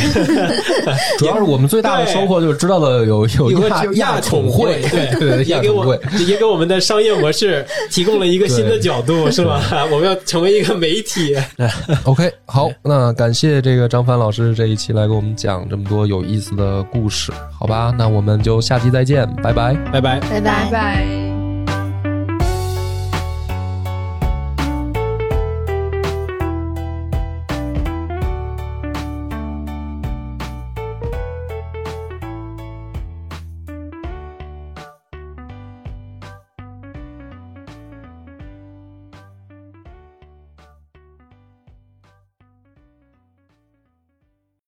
[1.18, 5.84] 主要是我们最大的收获就是知道了有有有个亚亚宠会，对对，也给我。
[6.26, 9.62] 也给我们的商业模式提供了一个新的角度，是吧？
[9.90, 11.34] 我们要成为一个媒体。
[12.04, 17.94] OK，好，那感谢这个张帆老师这一期来给我们讲这么多有意思的故事，好吧？
[17.96, 19.74] 那我们就下期再见，拜拜。
[19.92, 20.20] 拜拜。
[20.20, 21.33] 拜拜拜。